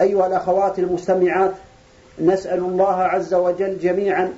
[0.00, 1.52] أيها الأخوات المستمعات
[2.20, 4.32] نسأل الله عز وجل جميعا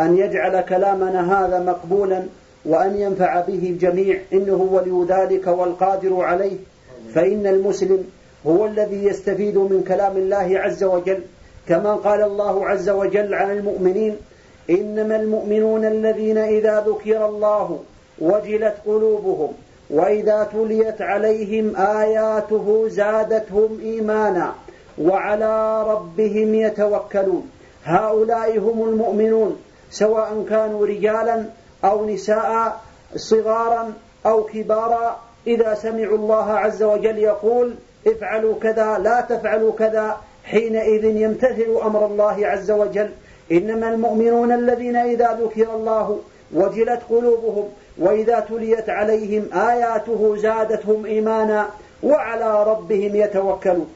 [0.00, 2.22] أن يجعل كلامنا هذا مقبولا
[2.64, 4.20] وأن ينفع به الجميع.
[4.32, 6.56] إنه ولي ذلك والقادر عليه.
[7.14, 8.04] فإن المسلم
[8.46, 11.20] هو الذي يستفيد من كلام الله عز وجل.
[11.68, 14.16] كما قال الله عز وجل عن المؤمنين
[14.70, 17.78] إنما المؤمنون الذين إذا ذكر الله
[18.18, 19.52] وجلت قلوبهم
[19.90, 24.54] وإذا تليت عليهم آياته زادتهم إيمانا.
[24.98, 27.50] وعلى ربهم يتوكلون.
[27.84, 29.58] هؤلاء هم المؤمنون
[29.90, 31.44] سواء كانوا رجالا
[31.84, 32.80] أو نساء
[33.16, 33.92] صغارا
[34.26, 35.20] أو كبارا.
[35.46, 37.74] إذا سمعوا الله عز وجل يقول
[38.06, 43.10] افعلوا كذا لا تفعلوا كذا حينئذ يمتثل أمر الله عز وجل.
[43.52, 46.18] إنما المؤمنون الذين إذا ذكر الله
[46.54, 51.68] وجلت قلوبهم وإذا تليت عليهم آياته زادتهم إيمانا
[52.02, 53.88] وعلى ربهم يتوكلون.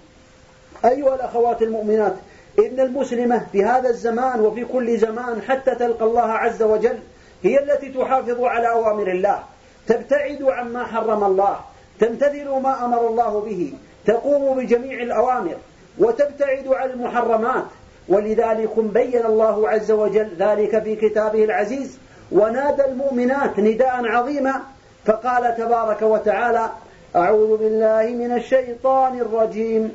[0.84, 2.14] أيها الأخوات المؤمنات
[2.58, 6.98] إن المسلمة في هذا الزمان وفي كل زمان حتى تلقى الله عز وجل
[7.42, 9.42] هي التي تحافظ على أوامر الله
[9.86, 11.56] تبتعد عما حرم الله
[12.00, 13.72] تمتثل ما أمر الله به
[14.06, 15.56] تقوم بجميع الأوامر
[15.98, 17.64] وتبتعد عن المحرمات.
[18.08, 21.98] ولذلك بين الله عز وجل ذلك في كتابه العزيز
[22.32, 24.60] ونادى المؤمنات نداء عظيما
[25.04, 26.70] فقال تبارك وتعالى
[27.16, 29.92] أعوذ بالله من الشيطان الرجيم.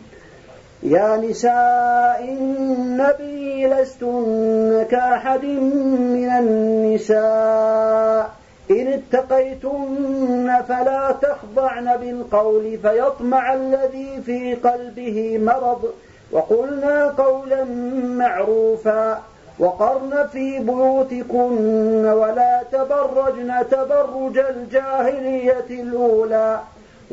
[0.86, 8.30] يا نساء النبي لستن كأحد من النساء.
[8.72, 15.94] إن اتقيتن فلا تخضعن بالقول فيطمع الذي في قلبه مرض.
[16.31, 17.63] وقلنا قولا
[18.03, 19.22] معروفا
[19.59, 26.59] وقرن في بيوتكن ولا تبرجن تبرج الجاهلية الأولى.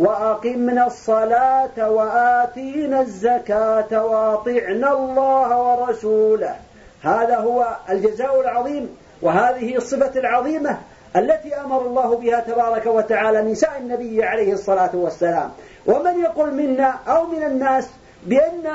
[0.01, 6.55] وأقمنا الصلاة وآتينا الزكاة وأطعنا الله ورسوله.
[7.03, 10.79] هذا هو الجزاء العظيم وهذه الصفة العظيمة
[11.17, 15.51] التي أمر الله بها تبارك وتعالى نساء النبي عليه الصلاة والسلام.
[15.87, 17.89] ومن يقول منا أو من الناس
[18.27, 18.67] بأن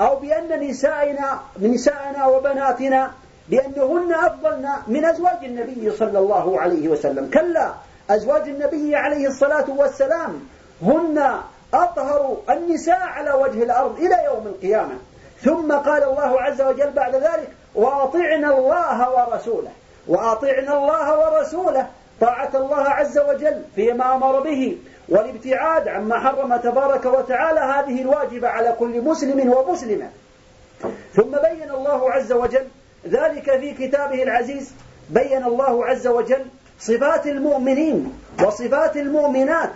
[0.00, 3.10] أو بأن نسائنا نساءنا وبناتنا
[3.48, 7.30] بأنهن أفضلن من أزواج النبي صلى الله عليه وسلم.
[7.30, 7.72] كلا
[8.10, 10.40] أزواج النبي عليه الصلاة والسلام
[10.82, 11.40] هن
[11.74, 14.94] أطهر النساء على وجه الأرض إلى يوم القيامة.
[15.42, 19.70] ثم قال الله عز وجل بعد ذلك وأطعنا الله ورسوله.
[20.08, 21.86] وأطعنا الله ورسوله.
[22.20, 24.78] طاعة الله عز وجل فيما أمر به.
[25.08, 30.10] والابتعاد عما حرم تبارك وتعالى هذه الواجبة على كل مسلم ومسلمة.
[31.14, 32.66] ثم بين الله عز وجل
[33.08, 34.72] ذلك في كتابه العزيز
[35.10, 36.46] بين الله عز وجل
[36.80, 39.70] صفات المؤمنين وصفات المؤمنات.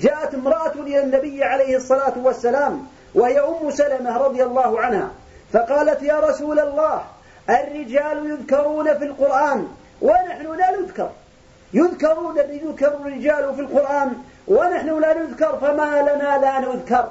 [0.00, 5.10] جاءت امرأة إلى النبي عليه الصلاة والسلام وهي أم سلمة رضي الله عنها
[5.52, 7.02] فقالت يا رسول الله
[7.50, 9.68] الرجال يذكرون في القرآن
[10.02, 11.10] ونحن لا نذكر.
[11.74, 14.12] يذكرون يذكر الرجال في القرآن
[14.48, 17.08] ونحن لا نذكر فما لنا لا نذكر.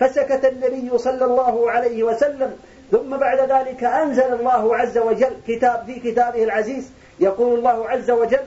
[0.00, 2.56] فسكت النبي صلى الله عليه وسلم
[2.90, 6.90] ثم بعد ذلك أنزل الله عز وجل كتاب في كتابه العزيز
[7.20, 8.46] يقول الله عز وجل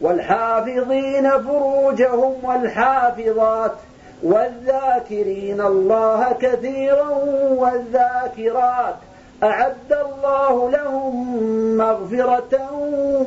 [0.00, 3.72] والحافظين فروجهم والحافظات
[4.22, 7.08] والذاكرين الله كثيرا
[7.50, 8.94] والذاكرات
[9.42, 11.36] أعد الله لهم
[11.76, 12.70] مغفرة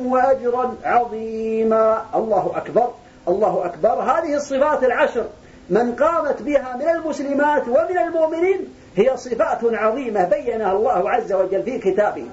[0.06, 2.02] وأجرا عظيما.
[2.14, 2.88] الله أكبر.
[3.28, 4.02] الله أكبر.
[4.02, 5.24] هذه الصفات العشر.
[5.70, 10.24] من قامت بها من المسلمات ومن المؤمنين هي صفات عظيمة.
[10.24, 12.26] بينها الله عز وجل في كتابه.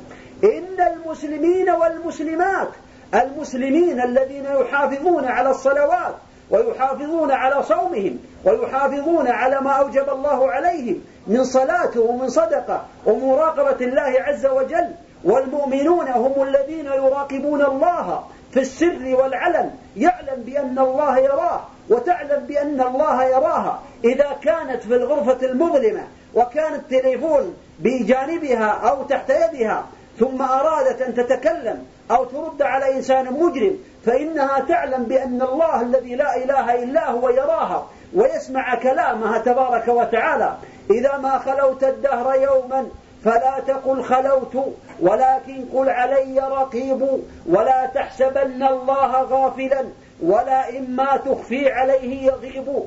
[0.43, 2.69] إن المسلمين والمسلمات
[3.15, 6.15] المسلمين الذين يحافظون على الصلوات
[6.49, 14.15] ويحافظون على صومهم ويحافظون على ما أوجب الله عليهم من صلاة ومن صدقة ومراقبة الله
[14.19, 14.89] عز وجل.
[15.23, 19.71] والمؤمنون هم الذين يراقبون الله في السر والعلن.
[19.97, 23.81] يعلم بأن الله يراه وتعلم بأن الله يراها.
[24.03, 26.03] إذا كانت في الغرفة المظلمة
[26.35, 29.85] وكان التليفون بجانبها أو تحت يدها
[30.21, 36.37] ثم أرادت أن تتكلم أو ترد على إنسان مجرم فإنها تعلم بأن الله الذي لا
[36.43, 40.57] إله إلا هو يراها ويسمع كلامها تبارك وتعالى.
[40.91, 42.87] إذا ما خلوت الدهر يوما
[43.23, 47.07] فلا تقل خلوت ولكن قل علي رقيب
[47.49, 49.85] ولا تحسبن الله غافلا
[50.23, 52.83] ولا إما تخفي عليه يغيب.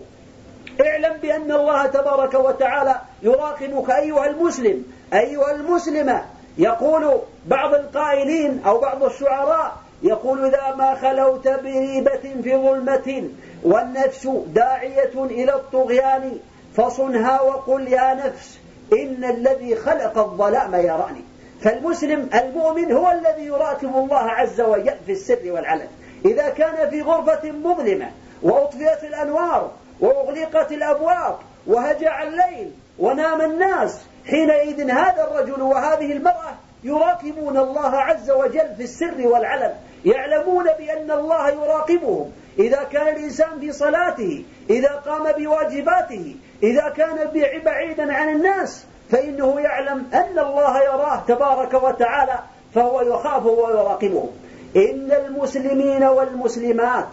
[0.81, 6.25] اعلم بأن الله تبارك وتعالى يراقبك أيها المسلم أيها المسلمة
[6.59, 13.29] يقول بعض القائلين أو بعض الشعراء يقول إذا ما خلوت بريبة في ظلمة
[13.63, 16.39] والنفس داعية إلى الطغيان
[16.77, 18.59] فصنها وقل يا نفس
[18.93, 21.25] إن الذي خلق الظلام يراني.
[21.61, 25.89] فالمسلم المؤمن هو الذي يراقب الله عز وجل في السر والعلن.
[26.25, 28.11] إذا كان في غرفة مظلمة
[28.43, 29.71] وأطفئت الأنوار
[30.01, 31.37] وأغلقت الأبواب
[31.67, 36.55] وهجع الليل ونام الناس حينئذ هذا الرجل وهذه المرأة
[36.85, 39.75] يراقبون الله عز وجل في السر والعلن
[40.05, 42.33] يعلمون بأن الله يراقبهم.
[42.59, 47.31] إذا كان الإنسان في صلاته إذا قام بواجباته إذا كان
[47.65, 52.39] بعيدا عن الناس فإنه يعلم أن الله يراه تبارك وتعالى
[52.75, 54.29] فهو يخاف ويراقبه
[54.77, 57.07] إن المسلمين والمسلمات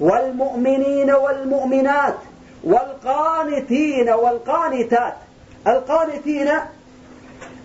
[0.00, 2.14] والمؤمنين والمؤمنات
[2.64, 5.14] والقانتين والقانتات
[5.66, 6.50] القانتين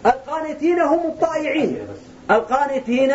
[0.05, 1.87] القانتين هم الطائعين.
[2.31, 3.11] القانتين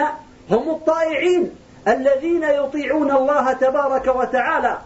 [0.51, 1.55] هم الطائعين
[1.89, 4.79] الذين يطيعون الله تبارك وتعالى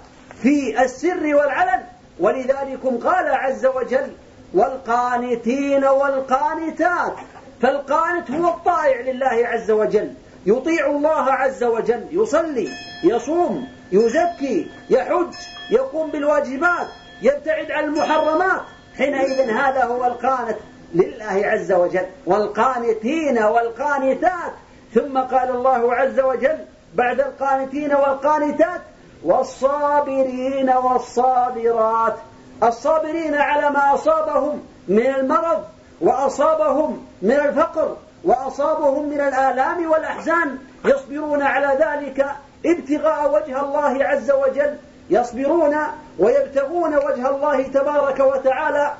[0.42, 1.82] في السر والعلن.
[2.20, 4.12] ولذلك قال عز وجل
[4.54, 7.14] والقانتين والقانتات.
[7.62, 10.14] فالقانت هو الطائع لله عز وجل.
[10.46, 12.68] يطيع الله عز وجل يصلي
[13.04, 15.34] يصوم يزكي يحج
[15.70, 16.86] يقوم بالواجبات
[17.22, 18.62] يبتعد عن المحرمات
[18.98, 20.56] حينئذ هذا هو القانت
[20.94, 24.52] لله عز وجل والقانتين والقانتات.
[24.94, 26.58] ثم قال الله عز وجل
[26.94, 28.80] بعد القانتين والقانتات
[29.24, 32.16] والصابرين والصابرات.
[32.62, 35.64] الصابرين على ما أصابهم من المرض
[36.00, 42.26] وأصابهم من الفقر وأصابهم من الآلام والأحزان يصبرون على ذلك
[42.66, 44.76] ابتغاء وجه الله عز وجل.
[45.10, 45.76] يصبرون
[46.18, 48.92] ويبتغون وجه الله تبارك وتعالى.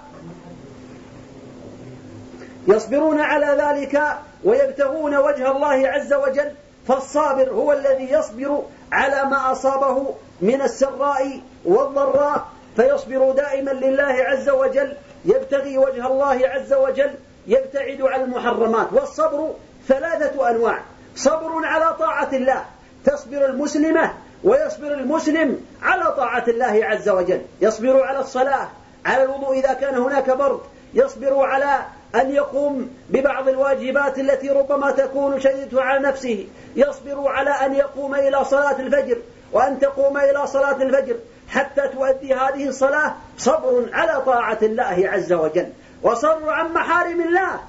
[2.68, 4.02] يصبرون على ذلك
[4.44, 6.52] ويبتغون وجه الله عز وجل.
[6.88, 8.62] فالصابر هو الذي يصبر
[8.92, 12.46] على ما أصابه من السراء والضراء.
[12.76, 14.96] فيصبر دائما لله عز وجل.
[15.24, 17.14] يبتغي وجه الله عز وجل.
[17.46, 18.92] يبتعد عن المحرمات.
[18.92, 19.50] والصبر
[19.88, 20.78] ثلاثة أنواع.
[21.16, 22.64] صبر على طاعة الله.
[23.04, 24.12] تصبر المسلمة.
[24.44, 27.40] ويصبر المسلم على طاعة الله عز وجل.
[27.60, 28.68] يصبر على الصلاة
[29.06, 30.60] على الوضوء إذا كان هناك برد.
[30.94, 31.78] يصبر على
[32.14, 36.46] أن يقوم ببعض الواجبات التي ربما تكون شديدة على نفسه.
[36.76, 39.18] يصبر على أن يقوم إلى صلاة الفجر
[39.52, 41.16] وأن تقوم إلى صلاة الفجر
[41.48, 45.72] حتى تؤدي هذه الصلاة صبر على طاعة الله عز وجل.
[46.02, 47.60] وصبر عن محارم الله.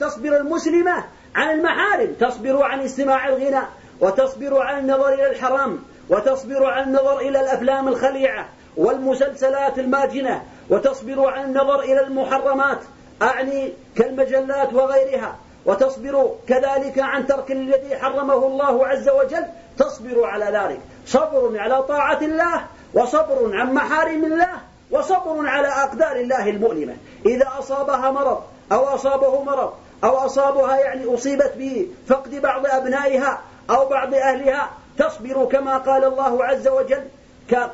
[0.00, 1.04] تصبر المسلمة
[1.34, 2.14] عن المحارم.
[2.20, 3.62] تصبر عن استماع الغنى
[4.00, 5.78] وتصبر عن النظر إلى الحرام.
[6.12, 12.78] وتصبر عن النظر إلى الأفلام الخليعة والمسلسلات الماجنة وتصبر عن النظر إلى المحرمات
[13.22, 19.44] أعني كالمجلات وغيرها وتصبر كذلك عن ترك الذي حرمه الله عز وجل
[19.78, 20.80] تصبر على ذلك.
[21.06, 22.64] صبر على طاعة الله
[22.94, 24.50] وصبر عن محارم الله
[24.90, 26.96] وصبر على أقدار الله المؤلمة.
[27.26, 28.42] إذا أصابها مرض
[28.72, 29.72] أو أصابه مرض
[30.04, 33.40] أو أصابها يعني أصيبت بفقد بعض أبنائها
[33.70, 34.70] أو بعض أهلها
[35.02, 37.02] تصبر كما قال الله عز وجل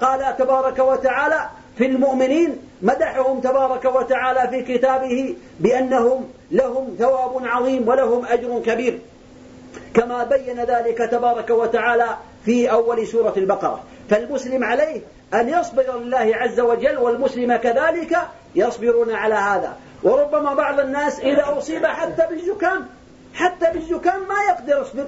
[0.00, 8.26] قال تبارك وتعالى في المؤمنين مدحهم تبارك وتعالى في كتابه بأنهم لهم ثواب عظيم ولهم
[8.26, 8.98] أجر كبير.
[9.94, 13.80] كما بين ذلك تبارك وتعالى في أول سورة البقرة.
[14.10, 15.00] فالمسلم عليه
[15.34, 18.18] أن يصبر لله عز وجل والمسلم كذلك
[18.54, 19.76] يصبرون على هذا.
[20.02, 22.86] وربما بعض الناس إذا أصيب حتى بالزكام
[23.34, 25.06] حتى بالزكام ما يقدر يصبر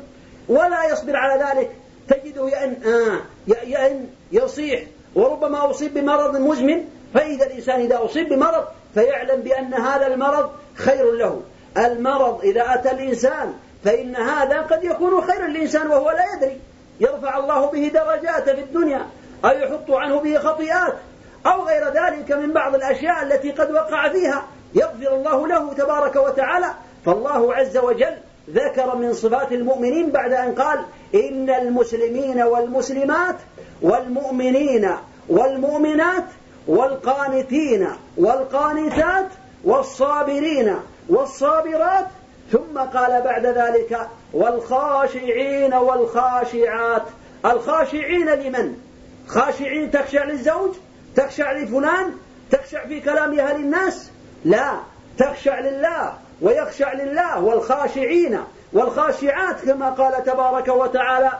[0.48, 1.70] ولا يصبر على ذلك.
[2.10, 3.20] تجده يأن, آه
[3.64, 4.80] يأن يصيح.
[5.14, 8.64] وربما أصيب بمرض مزمن فإذا الإنسان إذا أصيب بمرض
[8.94, 11.42] فيعلم بأن هذا المرض خير له.
[11.76, 16.60] المرض إذا أتى الإنسان فإن هذا قد يكون خيرا للإنسان وهو لا يدري.
[17.00, 19.06] يرفع الله به درجات في الدنيا
[19.44, 20.94] أو يحط عنه به خطيئات
[21.46, 24.44] أو غير ذلك من بعض الأشياء التي قد وقع فيها.
[24.74, 26.74] يغفر الله له تبارك وتعالى.
[27.06, 28.16] فالله عز وجل
[28.54, 30.78] ذكر من صفات المؤمنين بعد أن قال
[31.14, 33.36] إن المسلمين والمسلمات
[33.82, 34.90] والمؤمنين
[35.28, 36.24] والمؤمنات
[36.66, 39.26] والقانتين والقانتات
[39.64, 40.76] والصابرين
[41.08, 42.06] والصابرات
[42.52, 47.02] ثم قال بعد ذلك والخاشعين والخاشعات.
[47.44, 48.76] الخاشعين لمن؟
[49.26, 50.70] خاشعين تخشع للزوج
[51.16, 52.12] تخشع لفلان
[52.50, 54.10] تخشع في كلامها للناس
[54.44, 54.72] لا
[55.18, 56.14] تخشع لله.
[56.42, 58.40] ويخشع لله والخاشعين
[58.72, 61.30] والخاشعات كما قال تبارك وتعالى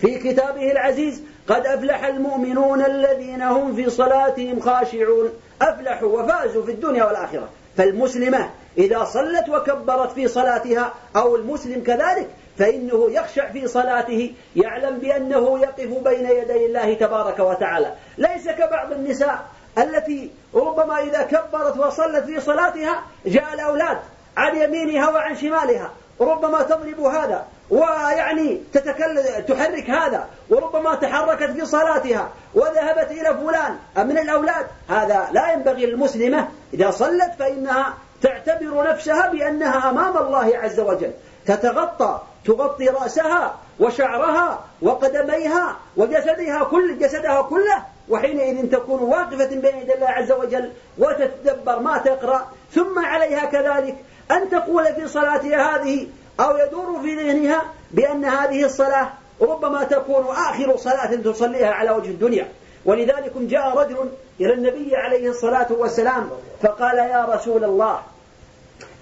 [0.00, 5.30] في كتابه العزيز قد أفلح المؤمنون الذين هم في صلاتهم خاشعون
[5.62, 12.28] أفلحوا وفازوا في الدنيا والآخرة فالمسلمة إذا صلت وكبرت في صلاتها أو المسلم كذلك
[12.58, 19.44] فإنه يخشع في صلاته يعلم بأنه يقف بين يدي الله تبارك وتعالى ليس كبعض النساء
[19.78, 23.98] التي ربما إذا كبرت وصلت في صلاتها جاء الأولاد
[24.36, 25.90] عن يمينها وعن شمالها.
[26.20, 34.18] ربما تضرب هذا ويعني تتكلم تحرك هذا وربما تحركت في صلاتها وذهبت إلى فلان من
[34.18, 41.12] الأولاد؟ هذا لا ينبغي للمسلمة إذا صلت فإنها تعتبر نفسها بأنها أمام الله عز وجل.
[41.46, 50.08] تتغطى تغطي رأسها وشعرها وقدميها وجسدها كل جسدها كله وحينئذ تكون واقفة بين يدي الله
[50.08, 53.96] عز وجل وتتدبر ما تقرأ ثم عليها كذلك
[54.30, 56.06] أن تقول في صلاتها هذه
[56.40, 59.08] أو يدور في ذهنها بأن هذه الصلاة
[59.40, 62.48] ربما تكون آخر صلاة تصليها على وجه الدنيا.
[62.84, 64.08] ولذلك جاء رجل
[64.40, 66.30] إلى النبي عليه الصلاة والسلام
[66.62, 68.02] فقال يا رسول الله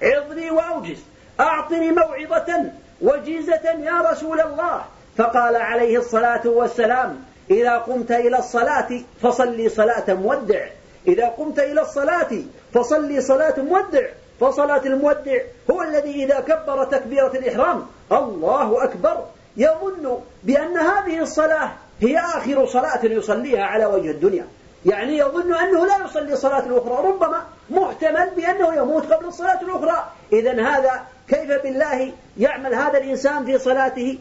[0.02, 0.98] عظني وأوجز
[1.40, 2.64] أعطني موعظة
[3.02, 4.84] وجيزة يا رسول الله.
[5.18, 10.66] فقال عليه الصلاة والسلام إذا قمت إلى الصلاة فصلي صلاة مودع.
[11.08, 12.30] إذا قمت إلى الصلاة
[12.74, 14.06] فصلي صلاة مودع.
[14.40, 15.38] فصلاة المودع
[15.70, 17.86] هو الذي إذا كبر تكبيرة الإحرام.
[18.12, 19.24] الله أكبر.
[19.56, 24.46] يظن بأن هذه الصلاة هي آخر صلاة يصليها على وجه الدنيا.
[24.86, 30.04] يعني يظن أنه لا يصلي صلاة الأخرى ربما محتمل بأنه يموت قبل الصلاة الأخرى.
[30.32, 34.18] إذا هذا كيف بالله يعمل هذا الإنسان في صلاته؟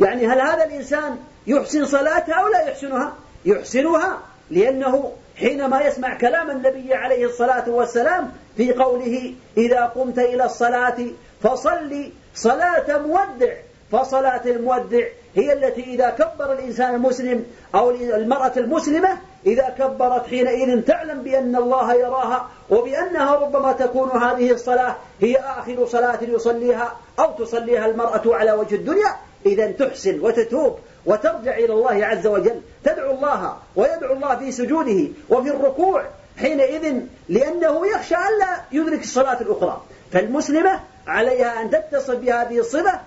[0.00, 3.12] يعني هل هذا الإنسان يحسن صلاته أو لا يحسنها؟
[3.44, 4.18] يحسنها
[4.50, 10.96] لأنه حينما يسمع كلام النبي عليه الصلاة والسلام في قوله إذا قمت إلى الصلاة
[11.42, 13.54] فصلي صلاة مودع
[13.92, 21.22] فصلاة المودع هي التي إذا كبر الإنسان المسلم أو المرأة المسلمة إذا كبرت حينئذ تعلم
[21.22, 28.22] بأن الله يراها وبأنها ربما تكون هذه الصلاة هي آخر صلاة يصليها أو تصليها المرأة
[28.26, 29.16] على وجه الدنيا.
[29.46, 32.60] إذا تحسن وتتوب وترجع إلى الله عز وجل.
[32.84, 36.04] تدعو الله ويدعو الله في سجوده وفي الركوع
[36.38, 39.82] حينئذ لأنه يخشى ألا يدرك الصلاة الأخرى.
[40.12, 43.00] فالمسلمة عليها أن تتصف بهذه الصفة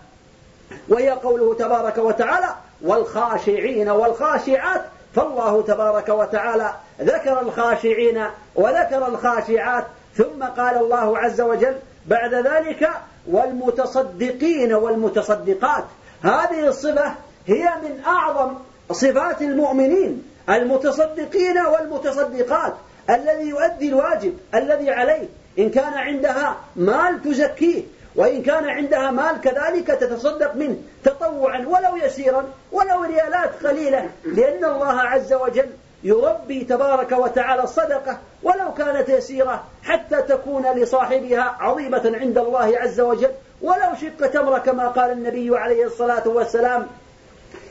[0.90, 4.82] وهي قوله تبارك وتعالى والخاشعين والخاشعات
[5.16, 9.86] فالله تبارك وتعالى ذكر الخاشعين وذكر الخاشعات
[10.16, 11.76] ثم قال الله عز وجل
[12.08, 12.90] بعد ذلك
[13.28, 15.84] والمتصدقين والمتصدقات
[16.24, 17.16] هذه الصفة
[17.48, 18.54] هي من أعظم
[18.92, 22.74] صفات المؤمنين المتصدقين والمتصدقات
[23.10, 25.28] الذي يؤدي الواجب الذي عليه.
[25.60, 27.84] إن كان عندها مال تزكيه
[28.16, 35.02] وإن كان عندها مال كذلك تتصدق منه تطوعا ولو يسيرا ولو ريالات قليلة لأن الله
[35.02, 35.70] عز وجل
[36.04, 43.32] يربي تبارك وتعالى الصدقة ولو كانت يسيرة حتى تكون لصاحبها عظيمة عند الله عز وجل.
[43.62, 46.88] ولو شق تمرة كما قال النبي عليه الصلاة والسلام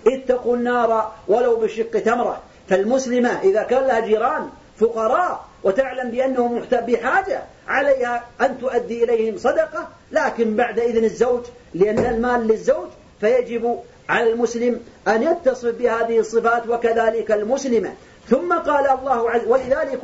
[0.07, 2.41] اتقوا النار ولو بشق تمرة.
[2.69, 10.57] فالمسلمة إذا كان لها جيران فقراء وتعلم بأنهم بحاجة عليها أن تؤدي إليهم صدقة لكن
[10.57, 11.43] بعد إذن الزوج
[11.75, 12.89] لأن المال للزوج
[13.21, 13.79] فيجب
[14.09, 17.93] على المسلم أن يتصف بهذه الصفات وكذلك المسلمة.
[18.31, 20.01] ثم قال الله عز ولذلك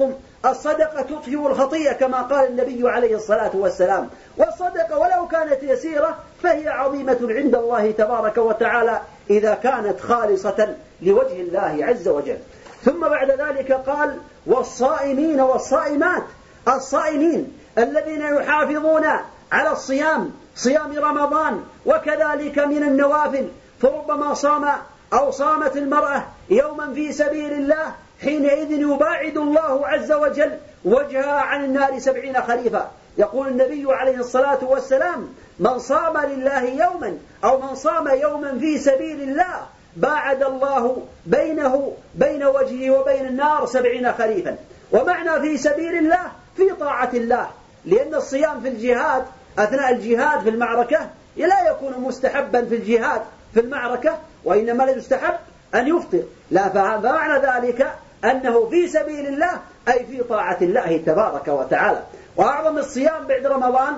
[0.46, 4.08] الصدقة تطفئ الخطيئة كما قال النبي عليه الصلاة والسلام.
[4.36, 11.78] والصدقة ولو كانت يسيرة فهي عظيمة عند الله تبارك وتعالى إذا كانت خالصة لوجه الله
[11.80, 12.38] عز وجل.
[12.84, 16.22] ثم بعد ذلك قال والصائمين والصائمات.
[16.68, 19.04] الصائمين الذين يحافظون
[19.52, 23.48] على الصيام صيام رمضان وكذلك من النوافل.
[23.82, 24.68] فربما صام
[25.12, 31.98] أو صامت المرأة يوما في سبيل الله حينئذ يباعد الله عز وجل وجهها عن النار
[31.98, 38.58] سبعين خريفا يقول النبي عليه الصلاة والسلام من صام لله يوما أو من صام يوما
[38.58, 44.56] في سبيل الله باعد الله بينه بين وجهه وبين النار سبعين خريفا
[44.92, 47.50] ومعنى في سبيل الله في طاعة الله.
[47.84, 49.24] لأن الصيام في الجهاد
[49.58, 53.22] أثناء الجهاد في المعركة لا يكون مستحبا في الجهاد
[53.54, 55.34] في المعركة وإنما لا يستحب
[55.74, 56.22] أن يفطر.
[56.50, 57.96] لا فمعنى ذلك
[58.26, 62.02] أنه في سبيل الله أي في طاعة الله تبارك وتعالى.
[62.36, 63.94] وأعظم الصيام بعد رمضان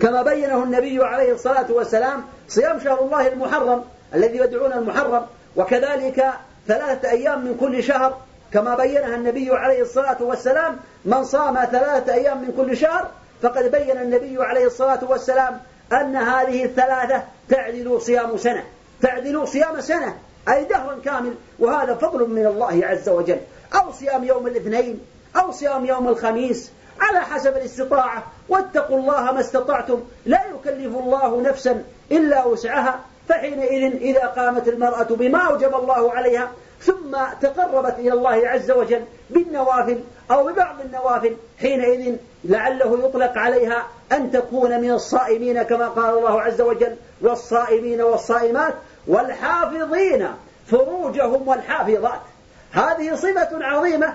[0.00, 3.84] كما بينه النبي عليه الصلاة والسلام صيام شهر الله المحرم
[4.14, 6.30] الذي يدعون المحرم وكذلك
[6.68, 8.18] ثلاثة أيام من كل شهر
[8.52, 13.10] كما بينها النبي عليه الصلاة والسلام من صام ثلاثة أيام من كل شهر
[13.42, 15.60] فقد بين النبي عليه الصلاة والسلام
[15.92, 18.64] أن هذه الثلاثة تعدل صيام سنة.
[19.02, 20.16] تعدل صيام سنة.
[20.48, 23.40] أي دهرا كامل وهذا فضل من الله عز وجل.
[23.74, 25.00] أو صيام يوم الاثنين
[25.36, 26.70] أو صيام يوم الخميس
[27.00, 28.22] على حسب الاستطاعة.
[28.48, 30.00] واتقوا الله ما استطعتم.
[30.26, 33.00] لا يكلف الله نفسا إلا وسعها.
[33.28, 40.00] فحينئذ إذا قامت المرأة بما أوجب الله عليها ثم تقربت إلى الله عز وجل بالنوافل
[40.30, 46.60] أو ببعض النوافل حينئذ لعله يطلق عليها أن تكون من الصائمين كما قال الله عز
[46.60, 48.74] وجل والصائمين والصائمات
[49.06, 50.28] والحافظين
[50.66, 52.20] فروجهم والحافظات.
[52.72, 54.14] هذه صفة عظيمة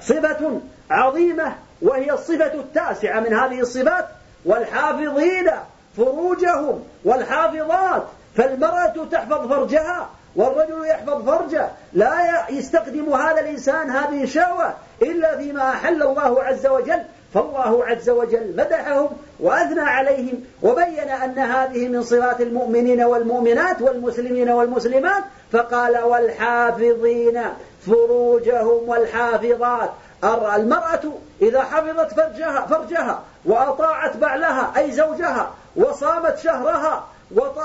[0.00, 4.08] صفة عظيمة وهي الصفة التاسعة من هذه الصفات.
[4.44, 5.50] والحافظين
[5.96, 8.02] فروجهم والحافظات.
[8.36, 11.68] فالمرأة تحفظ فرجها والرجل يحفظ فرجه.
[11.92, 17.02] لا يستخدم هذا الإنسان هذه الشهوة إلا فيما أحل الله عز وجل.
[17.34, 25.24] فالله عز وجل مدحهم وأثنى عليهم وبين أن هذه من صفات المؤمنين والمؤمنات والمسلمين والمسلمات
[25.52, 27.42] فقال والحافظين
[27.86, 29.90] فروجهم والحافظات.
[30.24, 31.00] المرأة
[31.42, 37.04] إذا حفظت فرجها, فرجها وأطاعت بعلها أي زوجها وصامت شهرها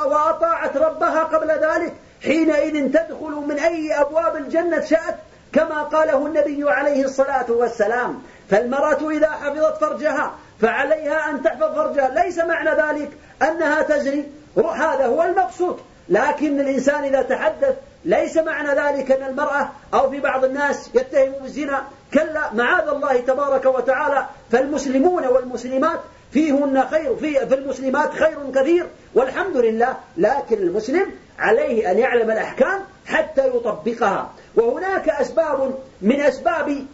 [0.05, 1.93] وأطاعت ربها قبل ذلك
[2.23, 5.15] حينئذ تدخل من أي أبواب الجنة شاءت
[5.53, 8.21] كما قاله النبي عليه الصلاة والسلام
[8.53, 12.23] فالمرأة إذا حفظت فرجها فعليها أن تحفظ فرجها.
[12.23, 13.09] ليس معنى ذلك
[13.41, 15.79] أنها تزري هذا هو المقصود.
[16.09, 17.75] لكن الإنسان إذا تحدث
[18.05, 23.65] ليس معنى ذلك أن المرأة أو في بعض الناس يتهم بالزنا كلا معاذ الله تبارك
[23.65, 24.27] وتعالى.
[24.51, 25.99] فالمسلمون والمسلمات
[26.31, 29.97] فيهن خير في, في المسلمات خير كثير والحمد لله.
[30.17, 34.31] لكن المسلم عليه أن يعلم الأحكام حتى يطبقها.
[34.55, 36.85] وهناك أسباب من أسباب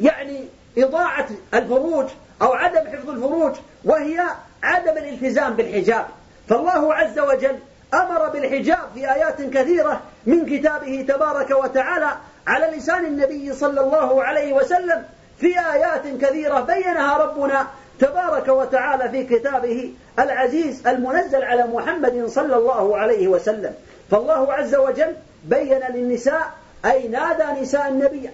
[0.00, 0.44] يعني
[0.78, 2.06] إضاعة الفروج
[2.42, 4.22] أو عدم حفظ الفروج وهي
[4.62, 6.06] عدم الالتزام بالحجاب.
[6.48, 7.58] فالله عز وجل
[7.94, 12.10] أمر بالحجاب في آيات كثيرة من كتابه تبارك وتعالى
[12.46, 15.04] على لسان النبي صلى الله عليه وسلم
[15.38, 17.66] في آيات كثيرة بينها ربنا
[17.98, 23.74] تبارك وتعالى في كتابه العزيز المنزل على محمد صلى الله عليه وسلم.
[24.10, 26.50] فالله عز وجل بين للنساء
[26.84, 28.30] أي نادى نساء النبي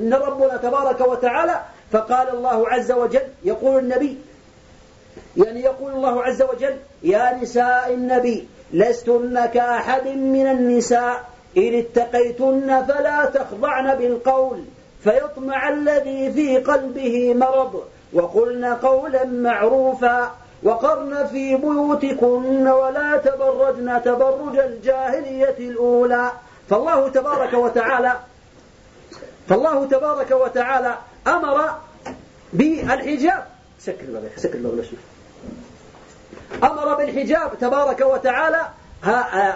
[0.00, 1.60] إن ربنا تبارك وتعالى
[1.92, 4.18] فقال الله عز وجل يقول النبي
[5.36, 11.24] يعني يقول الله عز وجل يا نساء النبي لستن كأحد من النساء
[11.56, 14.64] إن اتقيتن فلا تخضعن بالقول
[15.04, 25.56] فيطمع الذي في قلبه مرض وقلن قولا معروفا وقرن في بيوتكن ولا تبرجن تبرج الجاهلية
[25.58, 26.32] الأولى.
[26.70, 28.16] فالله تبارك وتعالى
[29.48, 31.70] فالله تبارك وتعالى أمر
[32.52, 33.46] بالحجاب.
[33.80, 34.84] سكر الباب سكر الباب
[36.62, 38.66] أمر بالحجاب تبارك وتعالى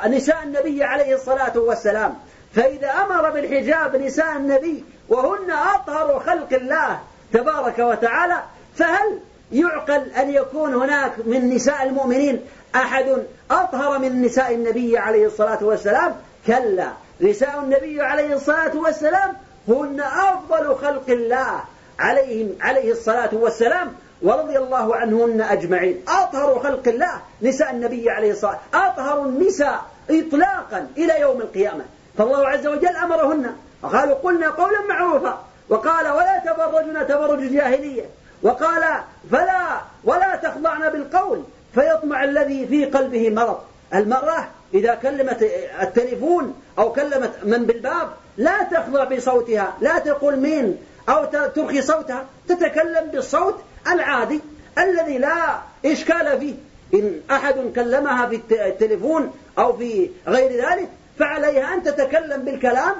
[0.07, 2.15] نساء النبي عليه الصلاة والسلام.
[2.55, 7.01] فإذا أمر بالحجاب نساء النبي وهن أطهر خلق الله
[7.33, 8.43] تبارك وتعالى
[8.77, 9.21] فهل
[9.53, 12.41] يعقل أن يكون هناك من نساء المؤمنين
[12.75, 16.93] أحد أطهر من نساء النبي عليه الصلاة والسلام؟ كلا.
[17.21, 19.37] نساء النبي عليه الصلاة والسلام
[19.69, 21.65] هن أفضل خلق الله
[21.99, 26.03] عليهم عليه الصلاة والسلام ورضي الله عنهن أجمعين.
[26.09, 31.85] أطهر خلق الله نساء النبي عليه الصلاة أطهر النساء إطلاقا إلى يوم القيامة.
[32.19, 38.05] فالله عز وجل أمرهن وقالوا قلنا قولا معروفا وقال ولا تبرجن تبرج الجاهلية.
[38.43, 38.85] وقال
[39.31, 41.43] فلا ولا تخضعن بالقول
[41.75, 43.61] فيطمع الذي في قلبه مرض.
[43.95, 45.51] المرأة إذا كلمت
[45.83, 50.77] التليفون أو كلمت من بالباب لا تخضع بصوتها لا تقول مين
[51.09, 53.55] أو ترخي صوتها تتكلم بالصوت
[53.93, 54.41] العادي
[54.79, 56.55] الذي لا إشكال فيه.
[56.95, 62.95] إن أحد كلمها في التليفون أو في غير ذلك فعليها أن تتكلم بالكلام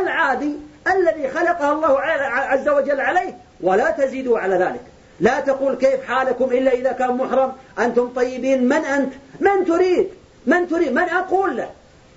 [0.00, 4.80] العادي الذي خلقها الله عز وجل عليه ولا تزيدوا على ذلك.
[5.20, 10.08] لا تقول كيف حالكم إلا إذا كان محرم أنتم طيبين من أنت؟ من تريد؟
[10.46, 11.70] من تريد؟ من أقول له؟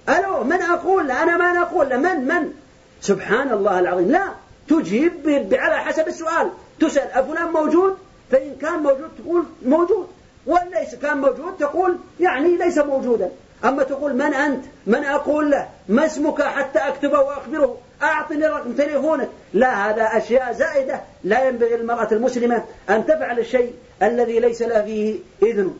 [0.09, 1.97] ألو من أقول له؟ أنا ما نقول له.
[1.97, 2.53] من من؟
[3.01, 4.11] سبحان الله العظيم.
[4.11, 4.23] لا
[4.67, 6.49] تجيب على حسب السؤال.
[6.79, 7.97] تسأل أفلان موجود؟
[8.31, 10.07] فإن كان موجود تقول موجود.
[10.45, 13.29] وإن ليس كان موجود تقول يعني ليس موجودا.
[13.65, 19.29] أما تقول من أنت؟ من أقول له؟ ما اسمك حتى أكتبه وأخبره؟ أعطني رقم تليفونك.
[19.53, 21.01] لا هذا أشياء زائدة.
[21.23, 25.77] لا ينبغي للمرأة المسلمة أن تفعل الشيء الذي ليس لها فيه إذن.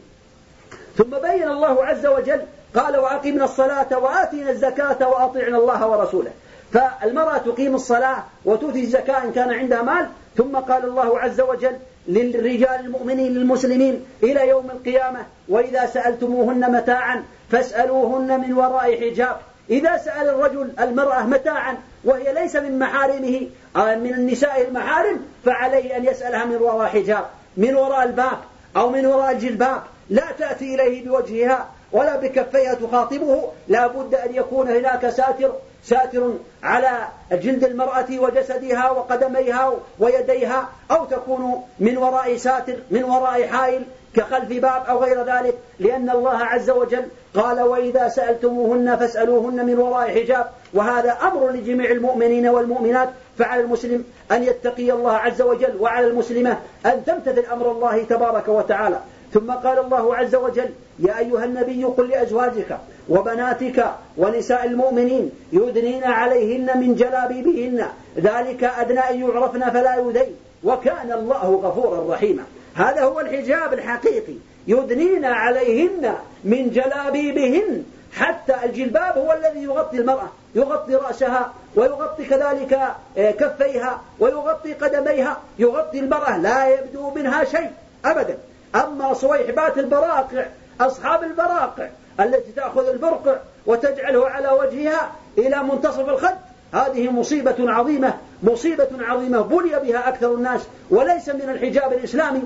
[0.99, 2.41] ثم بين الله عز وجل
[2.75, 6.31] قال وأقمنا الصلاة وآتينا الزكاة وأطيعنا الله ورسوله.
[6.73, 10.07] فالمرأة تقيم الصلاة وتؤتي الزكاة إن كان عندها مال
[10.37, 11.75] ثم قال الله عز وجل
[12.07, 19.37] للرجال المؤمنين المسلمين إلى يوم القيامة وإذا سألتموهن متاعا فاسألوهن من وراء حجاب.
[19.69, 26.05] إذا سأل الرجل المرأة متاعا وهي ليس من محارمه أو من النساء المحارم فعليه أن
[26.05, 27.25] يسألها من وراء حجاب
[27.57, 28.37] من وراء الباب
[28.77, 29.81] أو من وراء الجلباب.
[30.09, 33.43] لا تأتي إليه بوجهها ولا بكفيها تخاطبه.
[33.67, 35.51] لا بد أن يكون هناك ساتر
[35.83, 43.83] ساتر على جلد المرأة وجسدها وقدميها ويديها أو تكون من وراء ساتر من وراء حائل
[44.15, 45.57] كخلف باب أو غير ذلك.
[45.79, 50.49] لأن الله عز وجل قال وإذا سألتموهن فاسألوهن من وراء حجاب.
[50.73, 53.09] وهذا أمر لجميع المؤمنين والمؤمنات.
[53.37, 58.99] فعلى المسلم أن يتقي الله عز وجل وعلى المسلمة أن تمتثل أمر الله تبارك وتعالى.
[59.33, 62.77] ثم قال الله عز وجل يا أيها النبي قل لأزواجك
[63.09, 63.85] وبناتك
[64.17, 67.85] ونساء المؤمنين يدنين عليهن من جلابيبهن.
[68.17, 72.43] ذلك أدنى أن يعرفن فلا يؤذين وكان الله غفورا رحيما.
[72.75, 74.33] هذا هو الحجاب الحقيقي.
[74.67, 76.13] يدنين عليهن
[76.43, 77.83] من جلابيبهن.
[78.13, 80.29] حتى الجلباب هو الذي يغطي المرأة.
[80.55, 82.73] يغطي رأسها ويغطي كذلك
[83.17, 85.37] آه، كفيها ويغطي قدميها.
[85.59, 86.37] يغطي المرأة.
[86.37, 87.71] لا يبدو منها شيء
[88.05, 88.37] أبدا.
[88.75, 90.45] أما صويحبات البراقع
[90.81, 91.87] أصحاب البراقع
[92.19, 96.35] التي تأخذ البرقع وتجعله على وجهها إلى منتصف الخد
[96.73, 102.41] هذه مصيبة عظيمة مصيبة عظيمة بلي بها أكثر الناس وليس من الحجاب الإسلامي.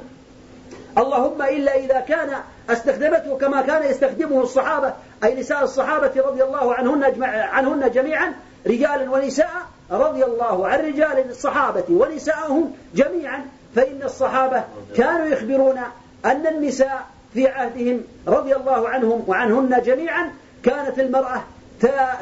[0.98, 2.30] اللهم إلا إذا كان
[2.70, 8.34] استخدمته كما كان يستخدمه الصحابة أي نساء الصحابة رضي الله عنهن, أجمع عنهن جميعا
[8.68, 9.52] رجالا ونساء
[9.92, 14.64] رضي الله عن رجال الصحابة ونساءهم جميعا فإن الصحابة
[14.96, 15.80] كانوا يخبرون
[16.26, 20.32] أن النساء في عهدهم رضي الله عنهم وعنهن جميعا
[20.64, 21.44] كانت المرأة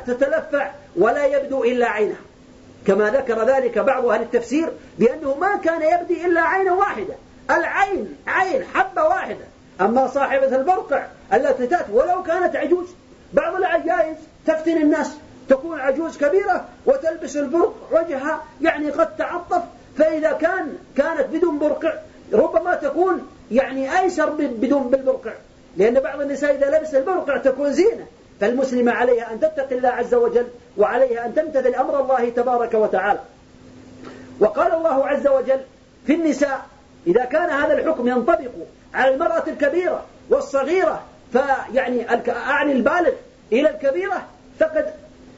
[0.07, 2.21] تتلفع ولا يبدو إلا عينها
[2.87, 7.13] كما ذكر ذلك بعض أهل التفسير بأنه ما كان يبدي إلا عين واحدة.
[7.51, 9.45] العين عين حبة واحدة.
[9.81, 12.87] أما صاحبة البرقع التي تأتي ولو كانت عجوز
[13.33, 15.11] بعض العجائز تفتن الناس.
[15.49, 19.61] تكون عجوز كبيرة وتلبس البرق وجهها يعني قد تعطف
[19.97, 21.93] فإذا كان كانت بدون برقع
[22.33, 25.33] ربما تكون يعني أيسر بدون بالبرقع
[25.77, 28.05] لأن بعض النساء إذا لبس البرقع تكون زينة.
[28.39, 33.19] فالمسلمة عليها أن تتقي الله عز وجل وعليها أن تمتثل أمر الله تبارك وتعالى.
[34.39, 35.59] وقال الله عز وجل
[36.07, 36.61] في النساء
[37.07, 38.51] إذا كان هذا الحكم ينطبق
[38.93, 41.01] على المرأة الكبيرة والصغيرة
[41.33, 43.11] فيعني أعني البالغ
[43.51, 44.25] إلى الكبيرة
[44.59, 44.93] فقد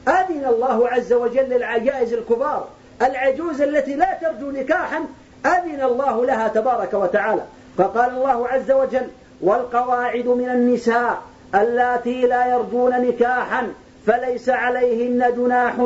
[0.08, 2.68] أذن الله عز وجل للعجائز الكبار
[3.02, 5.04] العجوز التي لا ترجو نكاحا
[5.46, 7.42] أذن الله لها تبارك وتعالى.
[7.76, 9.06] فقال الله عز وجل
[9.40, 11.22] والقواعد من النساء
[11.54, 13.68] اللاتي لا يرجون نكاحا
[14.06, 15.78] فليس عليهن جناح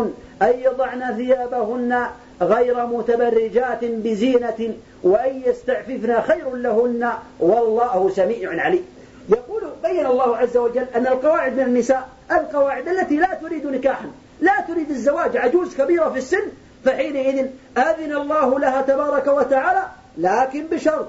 [0.42, 2.06] أن يضعن ثيابهن
[2.42, 8.84] غير متبرجات بزينة وأن يستعففن خير لهن والله سميع عليم.
[9.28, 14.60] يقول بين الله عز وجل أن القواعد من النساء القواعد التي لا تريد نكاحا لا
[14.68, 16.48] تريد الزواج عجوز كبيرة في السن
[16.84, 17.46] فحينئذ
[17.78, 19.82] أذن الله لها تبارك وتعالى
[20.18, 21.08] لكن بشرط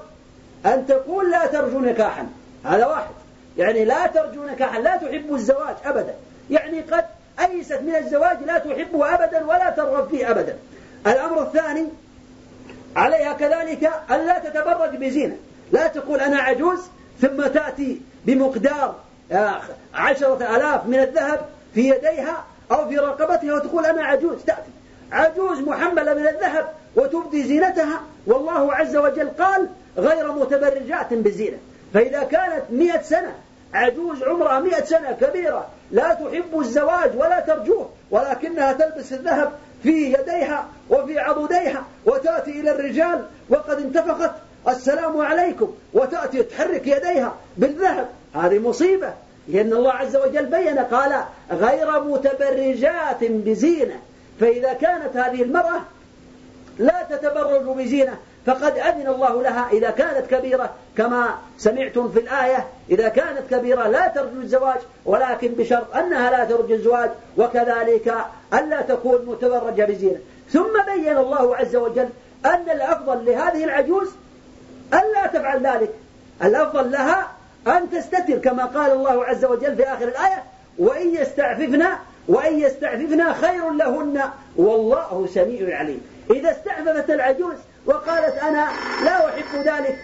[0.66, 2.26] أن تقول لا ترجو نكاحا.
[2.64, 3.10] هذا واحد.
[3.58, 6.14] يعني لا ترجو نكاحا لا تحب الزواج أبدا.
[6.50, 7.04] يعني قد
[7.40, 10.56] أيست من الزواج لا تحبه أبدا ولا ترغب فيه أبدا.
[11.06, 11.86] الأمر الثاني
[12.96, 15.36] عليها كذلك أن لا تتبرج بزينة.
[15.72, 16.80] لا تقول أنا عجوز
[17.20, 18.94] ثم تأتي بمقدار
[19.32, 19.60] آه،
[19.94, 21.40] عشرة ألاف من الذهب
[21.74, 24.42] في يديها أو في رقبتها وتقول أنا عجوز.
[24.46, 24.70] تأتي.
[25.12, 28.00] عجوز محملة من الذهب وتبدي زينتها.
[28.26, 31.58] والله عز وجل قال غير متبرجات بزينة.
[31.94, 33.34] فإذا كانت مئة سنة
[33.74, 40.68] عجوز عمرها مئة سنة كبيرة لا تحب الزواج ولا ترجوه ولكنها تلبس الذهب في يديها
[40.90, 44.30] وفي عضديها وتأتي إلى الرجال وقد انتفخت
[44.68, 48.08] السلام عليكم وتأتي تحرك يديها بالذهب.
[48.34, 49.14] هذه مصيبة
[49.48, 54.00] لأن الله عز وجل بين قال غير متبرجات بزينة.
[54.40, 55.80] فإذا كانت هذه المرأة
[56.78, 58.18] لا تتبرج بزينة
[58.50, 64.08] فقد أذن الله لها إذا كانت كبيرة كما سمعتم في الآية إذا كانت كبيرة لا
[64.08, 68.14] ترجو الزواج ولكن بشرط أنها لا ترجو الزواج وكذلك
[68.54, 70.18] ألا تكون متبرجة بزينة.
[70.50, 72.08] ثم بين الله عز وجل
[72.46, 74.08] أن الأفضل لهذه العجوز
[74.94, 75.90] ألا تفعل ذلك.
[76.44, 77.28] الأفضل لها
[77.66, 80.42] أن تستتر كما قال الله عز وجل في آخر الآية
[80.78, 84.20] وإن يستعففنا وإن يستعففنا خير لهن.
[84.56, 86.00] والله سميع عليم.
[86.30, 87.56] إذا استعففت العجوز
[87.90, 88.68] وقالت أنا
[89.04, 89.98] لا أحب ذلك.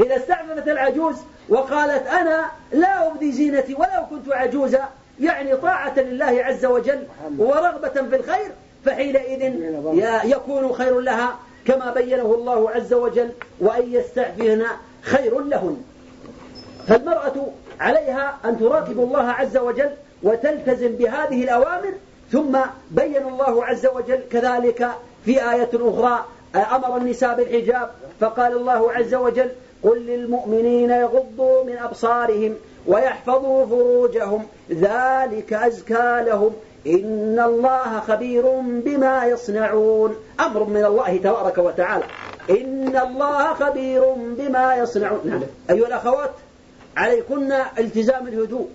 [0.00, 1.16] إذا استعففت العجوز
[1.48, 4.88] وقالت أنا لا أبدي زينتي ولو كنت عجوزا
[5.20, 7.06] يعني طاعة لله عز وجل
[7.38, 8.50] ورغبة في الخير
[8.84, 9.42] فحينئذ
[10.24, 13.30] يكون خير لها كما بينه الله عز وجل
[13.60, 14.66] وأن يستعففن
[15.02, 15.82] خير لهن.
[16.88, 17.46] فالمرأة
[17.80, 19.90] عليها أن تراقب الله عز وجل
[20.22, 21.92] وتلتزم بهذه الأوامر
[22.32, 22.58] ثم
[22.90, 24.88] بين الله عز وجل كذلك
[25.24, 26.24] في آية أخرى
[26.56, 29.50] أمر النساء بالحجاب فقال الله عز وجل
[29.82, 32.54] قل للمؤمنين يغضوا من أبصارهم
[32.86, 36.52] ويحفظوا فروجهم ذلك أزكى لهم
[36.86, 40.16] إن الله خبير بما يصنعون.
[40.40, 42.04] أمر من الله تبارك وتعالى
[42.50, 45.20] إن الله خبير بما يصنعون.
[45.24, 45.42] نعم.
[45.70, 46.30] أيها الأخوات
[46.96, 48.68] عليكن التزام الهدوء.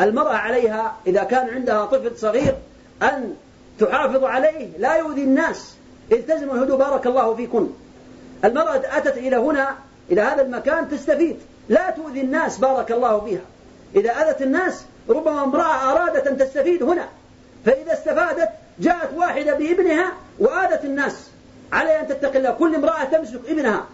[0.00, 2.54] المرأة عليها إذا كان عندها طفل صغير
[3.02, 3.34] أن
[3.78, 5.79] تحافظ عليه لا يؤذي الناس.
[6.12, 7.66] التزموا الهدوء بارك الله فيكن
[8.44, 9.74] المرأة أتت إلى هنا
[10.10, 11.36] إلى هذا المكان تستفيد.
[11.68, 13.40] لا تؤذي الناس بارك الله فيها.
[13.96, 17.08] إذا أذت الناس ربما امرأة أرادت أن تستفيد هنا.
[17.66, 21.30] فإذا استفادت جاءت واحدة بابنها وآذت الناس.
[21.72, 22.50] علي أن تتقي الله.
[22.50, 23.86] كل امرأة تمسك ابنها.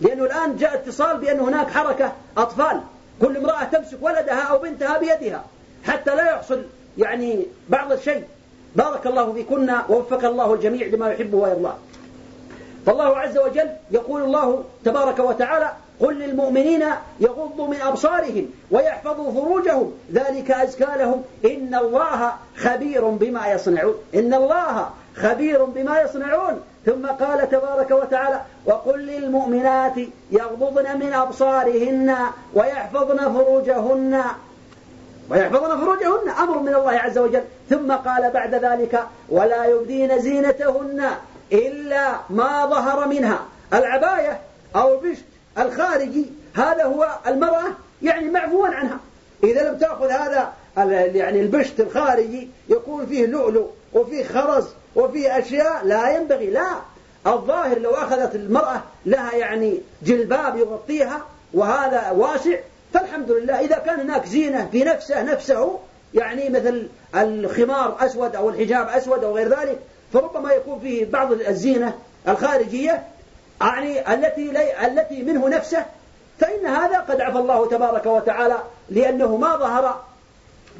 [0.00, 2.80] لأنه الآن جاء اتصال بأن هناك حركة أطفال.
[3.20, 5.44] كل امرأة تمسك ولدها أو بنتها بيدها.
[5.84, 6.62] حتى لا يحصل
[6.98, 8.24] يعني بعض الشيء.
[8.74, 11.74] بارك الله فيكن ووفق الله الجميع لما يحبه ويرضاه
[12.86, 16.84] فالله عز وجل يقول الله تبارك وتعالى قل للمؤمنين
[17.20, 21.22] يغضوا من أبصارهم ويحفظوا فروجهم ذلك أزكى لهم.
[21.44, 23.94] إن الله خبير بما يصنعون.
[24.14, 26.60] إن الله خبير بما يصنعون.
[26.86, 29.94] ثم قال تبارك وتعالى وقل للمؤمنات
[30.30, 32.16] يغضضن من أبصارهن
[32.54, 34.22] ويحفظن فروجهن.
[35.30, 37.42] ويحفظن فروجهن أمر من الله عز وجل.
[37.70, 41.10] ثم قال بعد ذلك ولا يبدين زينتهن
[41.52, 43.38] إلا ما ظهر منها.
[43.74, 44.40] العباية
[44.76, 45.24] أو البشت
[45.58, 47.70] الخارجي هذا هو المرأة
[48.02, 48.98] يعني معفوا عنها.
[49.44, 50.52] إذا لم تأخذ هذا
[51.14, 56.50] يعني البشت الخارجي يكون فيه لؤلؤ وفيه خرز وفيه أشياء لا ينبغي.
[56.50, 56.68] لا
[57.26, 61.22] الظاهر لو أخذت المرأة لها يعني جلباب يغطيها
[61.54, 62.56] وهذا واسع
[62.94, 65.78] فالحمد لله إذا كان هناك زينة في نفسه نفسه
[66.14, 69.78] يعني مثل الخمار أسود أو الحجاب أسود أو غير ذلك
[70.12, 71.94] فربما يكون فيه بعض الزينة
[72.28, 73.02] الخارجية
[73.60, 75.84] يعني التي لي التي منه نفسه
[76.38, 78.58] فإن هذا قد عفى الله تبارك وتعالى
[78.90, 80.00] لأنه ما ظهر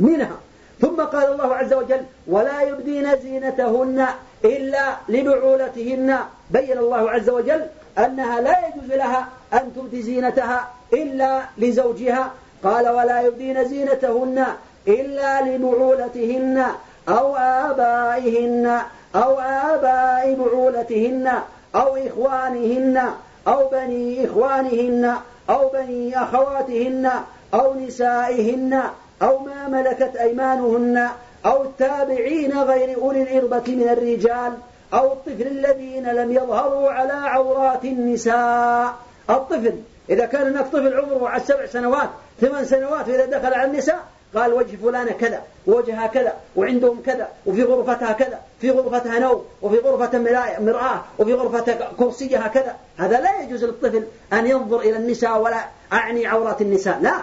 [0.01, 0.37] منها.
[0.81, 4.07] ثم قال الله عز وجل ولا يبدين زينتهن
[4.45, 6.19] إلا لبعولتهن
[6.51, 7.67] بين الله عز وجل
[7.99, 12.31] أنها لا يجوز لها أن تبدي زينتها إلا لزوجها.
[12.65, 14.47] قال ولا يبدين زينتهن
[14.89, 16.67] إلا لبعولتهن
[17.09, 18.81] أو آبائهن
[19.15, 21.33] أو آباء بعولتهن
[21.75, 23.03] أو إخوانهن
[23.49, 25.15] أو بني إخوانهن
[25.51, 27.11] أو بني أخواتهن
[27.55, 28.83] أو نسائهن
[29.23, 31.09] أو ما ملكت أيمانهن
[31.47, 34.53] أو التابعين غير أولي الإربة من الرجال
[34.95, 38.95] أو الطفل الذين لم يظهروا على عورات النساء.
[39.31, 39.75] الطفل
[40.11, 42.11] إذا كان هناك طفل عمره على سبع سنوات
[42.41, 47.63] ثمان سنوات وإذا دخل على النساء قال وجه فلانة كذا ووجهها كذا وعندهم كذا وفي
[47.63, 50.19] غرفتها كذا في غرفتها نوم وفي غرفة
[50.61, 52.77] مرآة وفي غرفة كرسيها كذا.
[52.97, 57.15] هذا لا يجوز للطفل أن ينظر إلى النساء ولا أعني عورات النساء لا.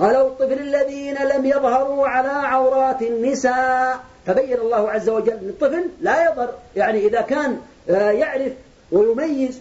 [0.00, 6.30] قالوا الطفل الذين لم يظهروا على عورات النساء فبين الله عز وجل أن الطفل لا
[6.30, 8.52] يظهر يعني إذا كان آه، يعرف
[8.92, 9.60] ويميز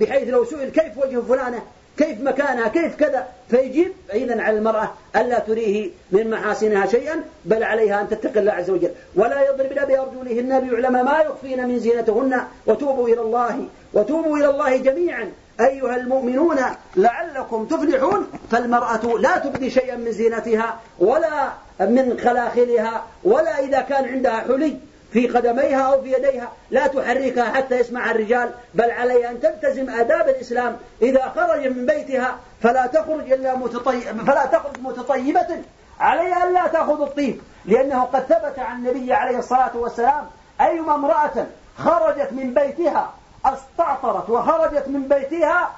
[0.00, 1.62] بحيث لو سئل كيف وجه فلانة؟
[1.96, 8.00] كيف مكانها؟ كيف كذا؟ فيجيب إذا على المرأة ألا تريه من محاسنها شيئا بل عليها
[8.00, 8.90] أن تتقي الله عز وجل.
[9.16, 12.40] ولا يضربن بأرجلهن ليعلم ما يخفين من زينتهن.
[12.66, 15.32] وتوبوا إلى الله وتوبوا إلى الله جميعا.
[15.60, 16.56] أيها المؤمنون
[16.96, 18.26] لعلكم تفلحون.
[18.50, 24.76] فالمرأة لا تبدي شيئا من زينتها ولا من خلاخلها ولا إذا كان عندها حلي.
[25.12, 26.52] في قدميها أو في يديها.
[26.70, 30.76] لا تحركها حتى يسمع الرجال بل عليها أن تلتزم آداب الإسلام.
[31.02, 35.62] إذا خرج من بيتها فلا تخرج إلا متطيب فلا تخرج متطيبة.
[36.00, 40.26] عليها لا تأخذ الطيب لأنه قد ثبت عن النبي عليه الصلاة والسلام
[40.60, 41.46] أيما امرأة
[41.78, 43.10] خرجت من بيتها
[43.44, 45.70] أستعطرت وخرجت من بيتها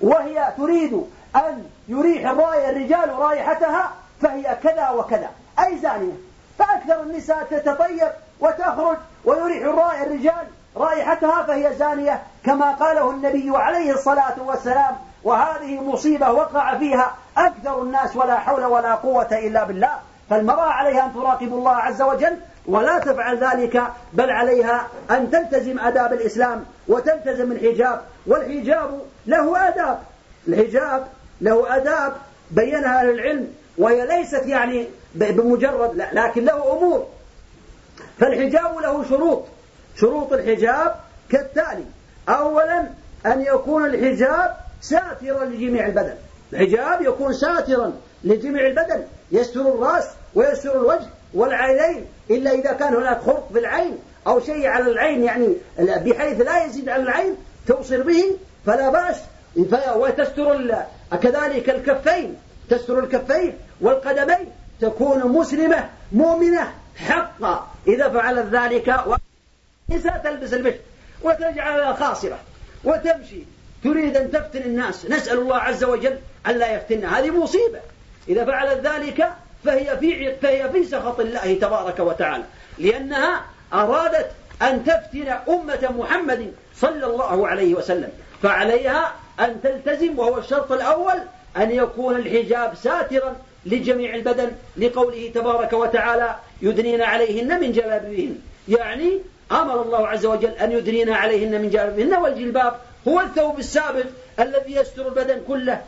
[0.00, 3.92] وهي تريد أن يريح الراية الرجال رائحتها
[4.22, 5.30] فهي كذا وكذا.
[5.58, 6.31] أي زانية؟
[6.62, 8.08] فأكثر النساء تتطيب
[8.40, 10.46] وتخرج ويريح الراية الرجال.
[10.76, 18.16] رائحتها فهي زانية كما قاله النبي عليه الصلاة والسلام وهذه مصيبة وقع فيها أكثر الناس
[18.16, 19.98] ولا حول ولا قوة إلا بالله.
[20.30, 26.12] فالمرأة عليها أن تراقب الله عز وجل ولا تفعل ذلك بل عليها أن تلتزم آداب
[26.12, 28.00] الإسلام وتلتزم الحجاب.
[28.26, 29.98] والحجاب له آداب.
[30.48, 31.06] الحجاب
[31.40, 32.12] له آداب
[32.50, 33.61] بينها أهل العلم.
[33.78, 37.06] وهي ليست يعني بمجرد لا لكن له أمور.
[38.18, 39.44] فالحجاب له شروط.
[39.96, 40.94] شروط الحجاب
[41.30, 41.84] كالتالي.
[42.28, 42.86] أولا
[43.26, 46.14] أن يكون الحجاب ساترا لجميع البدن.
[46.52, 47.92] الحجاب يكون ساترا
[48.24, 49.02] لجميع البدن.
[49.32, 50.04] يستر الرأس
[50.34, 52.06] ويستر الوجه والعينين.
[52.30, 56.88] إلا إذا كان هناك خرق في العين أو شيء على العين يعني بحيث لا يزيد
[56.88, 59.16] على العين توصل به فلا بأس.
[59.96, 60.84] وتستر
[61.22, 62.36] كذلك الكفين.
[62.72, 67.68] تستر الكفين والقدمين تكون مسلمة مؤمنة حقا.
[67.86, 68.96] إذا فعلت ذلك
[69.90, 70.80] النساء تلبس البشت
[71.22, 72.38] وتجعلها خاصرة
[72.84, 73.42] وتمشي.
[73.84, 75.06] تريد أن تفتن الناس.
[75.06, 77.80] نسأل الله عز وجل ألا يفتنها هذه مصيبة.
[78.28, 79.32] إذا فعلت ذلك
[79.64, 82.44] فهي في فهي في سخط الله تبارك وتعالى.
[82.78, 84.30] لأنها أرادت
[84.62, 88.12] أن تفتن أمة محمد صلى الله عليه وسلم.
[88.42, 91.18] فعليها أن تلتزم وهو الشرط الأول
[91.56, 93.36] أن يكون الحجاب ساترا
[93.66, 98.38] لجميع البدن لقوله تبارك وتعالى يدنين عليهن من جلابيبهن.
[98.68, 99.18] يعني
[99.52, 102.14] أمر الله عز وجل أن يدنين عليهن من جلابيبهن.
[102.14, 102.76] والجلباب
[103.08, 104.04] هو الثوب السابق
[104.40, 105.82] الذي يستر البدن كله.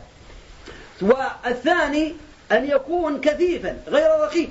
[1.01, 2.13] والثاني
[2.51, 4.49] أن يكون كثيفا غير رقيق.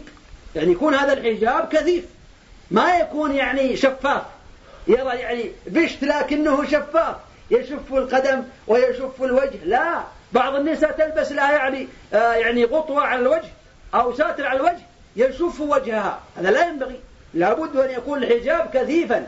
[0.56, 2.04] يعني يكون هذا الحجاب كثيف.
[2.70, 4.22] ما يكون يعني شفاف.
[4.86, 7.16] يرى يعني بشت لكنه شفاف.
[7.50, 9.64] يشف القدم ويشف الوجه.
[9.64, 10.02] لا.
[10.34, 13.48] بعض النساء تلبس لها يعني آه يعني غطوة على الوجه
[13.94, 14.82] أو ساتر على الوجه
[15.16, 16.20] يشف وجهها.
[16.36, 17.00] هذا لا ينبغي.
[17.34, 19.26] لابد أن يكون الحجاب كثيفا.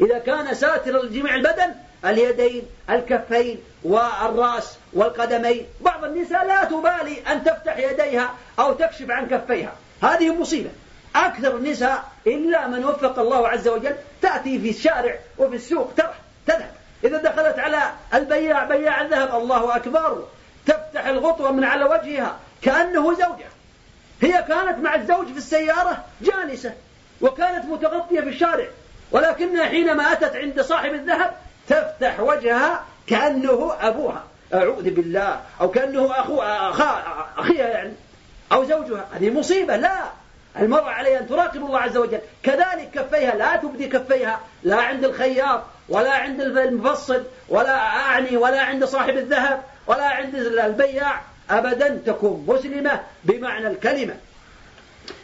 [0.00, 7.78] إذا كان ساترا لجميع البدن اليدين الكفين والرأس والقدمين بعض النساء لا تبالي أن تفتح
[7.78, 9.72] يديها أو تكشف عن كفيها.
[10.02, 10.70] هذه مصيبة.
[11.16, 15.92] أكثر النساء إلا من وفق الله عز وجل تأتي في الشارع وفي السوق
[16.46, 16.70] تذهب.
[17.04, 20.24] إذا دخلت على البياع بياع الذهب الله أكبر.
[20.66, 23.50] تفتح الغطوة من على وجهها كأنه زوجها
[24.22, 26.74] هي كانت مع الزوج في السيارة جالسة
[27.20, 28.66] وكانت متغطية في الشارع.
[29.10, 31.34] ولكنها حينما أتت عند صاحب الذهب
[31.68, 34.24] تفتح وجهها كأنه أبوها.
[34.54, 36.42] أعوذ بالله أو كأنه أخو
[37.38, 37.92] أخيها يعني
[38.52, 39.08] أو زوجها.
[39.12, 39.98] هذه مصيبة لا.
[40.58, 42.18] المرأة عليها أن تراقب الله عز وجل.
[42.42, 44.40] كذلك كفيها لا تبدي كفيها.
[44.62, 51.20] لا عند الخياط ولا عند المفصل ولا أعني ولا عند صاحب الذهب ولا عند البياع.
[51.50, 54.14] أبدا تكون مسلمة بمعنى الكلمة.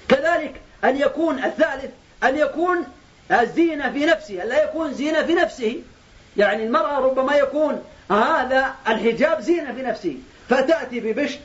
[0.09, 1.91] كذلك أن يكون الثالث
[2.25, 2.85] أن يكون
[3.33, 4.35] الزينة في نفسه.
[4.35, 5.83] لا يكون زينة في نفسه.
[6.37, 10.17] يعني المرأة ربما يكون هذا الحجاب زينة في نفسه.
[10.49, 11.41] فتأتي ببشت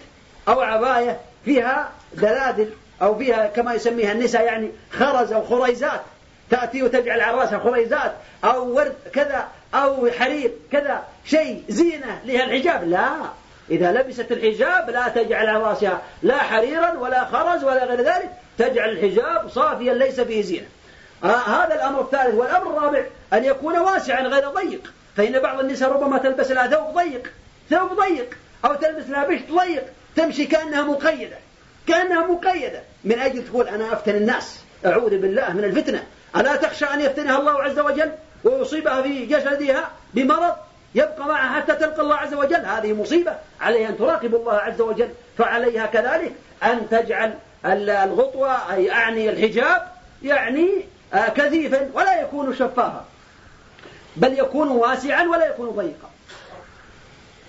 [0.47, 2.69] أو عباية فيها دلادل
[3.01, 6.01] أو فيها كما يسميها النساء يعني خرز أو خريزات.
[6.49, 12.89] تأتي وتجعل على رأسها خريزات أو ورد كذا أو حرير كذا شيء زينة لها الحجاب.
[12.89, 13.10] لا.
[13.71, 18.89] إذا لبست الحجاب لا تجعل على رأسها لا حريرا ولا خرز ولا غير ذلك تجعل
[18.89, 20.67] الحجاب صافيا ليس فيه زينة.
[21.23, 22.36] آه هذا الأمر الثالث.
[22.36, 24.93] والأمر الرابع أن يكون واسعا غير ضيق.
[25.17, 27.31] فإن بعض النساء ربما تلبس لها ثوبضيق
[27.69, 29.83] ثوب ضيق أو تلبس لها بشت ضيق
[30.15, 31.38] تمشي كأنها مقيدة.
[31.88, 36.04] كأنها مقيدة من أجل تقول أنا أفتن الناس أعوذ بالله من الفتنة.
[36.36, 38.12] ألا تخشى أن يفتنها الله عز وجل؟
[38.43, 40.56] ويصيبها في جسدها بمرض
[40.95, 43.36] يبقى معها حتى تلقى الله عز وجل؟ هذه مصيبة.
[43.62, 46.32] عليها أن تراقب الله عز وجل فعليها كذلك.
[46.63, 47.34] أن تجعل
[47.65, 49.91] الغطوة أي أعني الحجاب
[50.23, 50.69] يعني
[51.13, 53.06] آه، كثيفا ولا يكون شفافا
[54.15, 56.10] بل يكون واسعا ولا يكون ضيقا.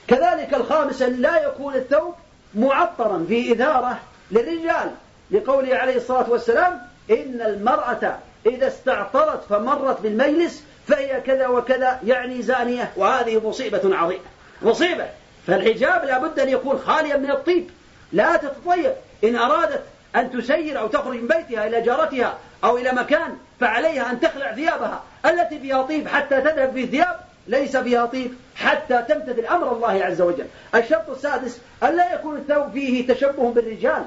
[0.08, 2.14] كذلك الخامس أن لا يكون الثوب
[2.54, 3.98] معطرا في إثارة
[4.30, 4.90] للرجال
[5.30, 12.92] لقوله عليه الصلاة والسلام إن المرأة إذا استعطرت فمرت بالمجلس فهي كذا وكذا يعني زانية.
[12.96, 14.22] وهذه مصيبة عظيمة.
[14.62, 15.06] مصيبة.
[15.46, 17.70] فالحجاب لابد أن يكون خاليا من الطيب.
[18.12, 18.92] لا تتطيب.
[19.24, 19.82] إن أرادت
[20.16, 25.02] أن تسير أو تخرج من بيتها إلى جارتها أو إلى مكان فعليها أن تخلع ثيابها.
[25.26, 30.20] التي فيها طيب حتى تذهب في ثياب ليس فيها طيب حتى تمتثل أمر الله عز
[30.20, 30.46] وجل.
[30.74, 34.04] الشرط السادس أن لا يكون الثوب فيه تشبه بالرجال.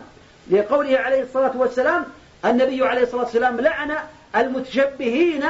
[0.51, 2.05] لقوله عليه الصلاة والسلام
[2.45, 3.95] النبي عليه الصلاة والسلام لعن
[4.35, 5.43] المتشبهين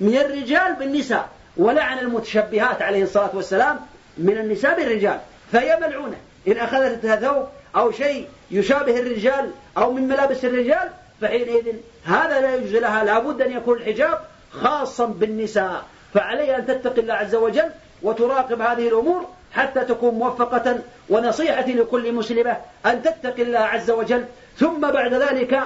[0.00, 3.80] من الرجال بالنساء ولعن المتشبهات عليه الصلاة والسلام
[4.18, 5.20] من النساء بالرجال.
[5.52, 6.16] فهي ملعونة
[6.48, 10.90] إن أخذت ثوب أو شيء يشابه الرجال أو من ملابس الرجال
[11.20, 11.74] فحينئذ
[12.04, 14.20] هذا لا يجوز لها لابد أن يكون الحجاب
[14.50, 15.84] خاصا بالنساء.
[16.14, 17.70] فعليها أن تتقي الله عز وجل
[18.02, 20.78] وتراقب هذه الأمور حتى تكون موفقة
[21.08, 24.24] ونصيحة لكل مسلمة أن تتقي الله عز وجل.
[24.58, 25.60] ثم بعد ذلك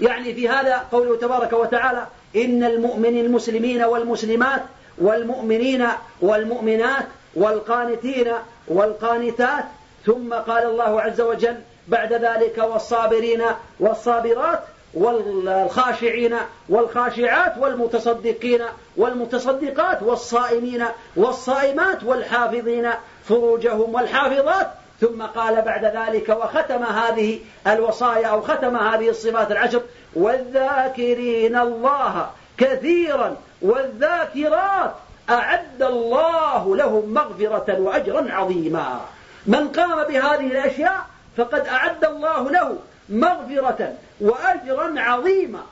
[0.00, 4.62] يعني في هذا قوله تبارك وتعالى إن المؤمن المسلمين والمسلمات
[4.98, 5.86] والمؤمنين
[6.20, 8.32] والمؤمنات والقانتين
[8.68, 9.64] والقانتات.
[10.06, 11.56] ثم قال الله عز وجل
[11.88, 13.42] بعد ذلك والصابرين
[13.80, 14.60] والصابرات.
[14.94, 16.36] والخاشعين
[16.68, 18.60] والخاشعات والمتصدقين
[18.96, 20.84] والمتصدقات والصائمين
[21.16, 22.90] والصائمات والحافظين
[23.28, 24.70] فروجهم والحافظات.
[25.00, 29.82] ثم قال بعد ذلك وختم هذه الوصايا أو ختم هذه الصفات العشر
[30.14, 34.94] والذاكرين الله كثيرا والذاكرات
[35.30, 39.00] أعد الله لهم مغفرة وأجرا عظيما.
[39.46, 42.78] من قام بهذه الأشياء فقد أعد الله له
[43.08, 45.62] مغفرة وأجرا عظيما.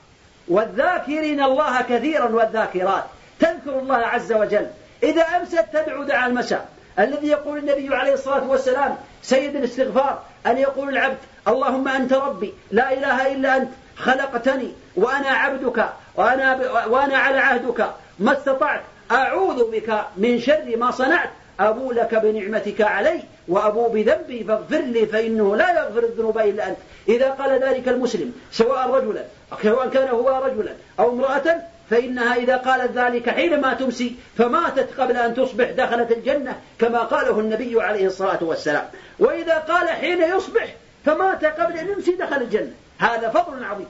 [0.48, 3.04] والذاكرين الله كثيرا والذاكرات.
[3.40, 4.66] تذكر الله عز وجل.
[5.02, 10.88] إذا أمست تدعو دعاء المساء الذي يقول النبي عليه الصلاة والسلام سيد الاستغفار أن يقول
[10.88, 17.90] العبد اللهم أنت ربي لا إله إلا أنت خلقتني وأنا عبدك وأنا, وأنا على عهدك
[18.18, 18.80] ما استطعت
[19.10, 21.30] أعوذ بك من شر ما صنعت.
[21.60, 26.76] أبو لك بنعمتك علي وأبو بذنبي فاغفر لي فإنه لا يغفر الذنوب إلا أنت.
[27.08, 29.24] إذا قال ذلك المسلم سواء رجلا
[29.62, 31.56] سواء كان هو رجلا أو امرأة
[31.90, 37.82] فإنها إذا قالت ذلك حينما تمسي فماتت قبل أن تصبح دخلت الجنة كما قاله النبي
[37.82, 38.84] عليه الصلاة والسلام.
[39.18, 42.72] وإذا قال حين يصبح فمات قبل أن يمسي دخل الجنة.
[42.98, 43.86] هذا فضل عظيم.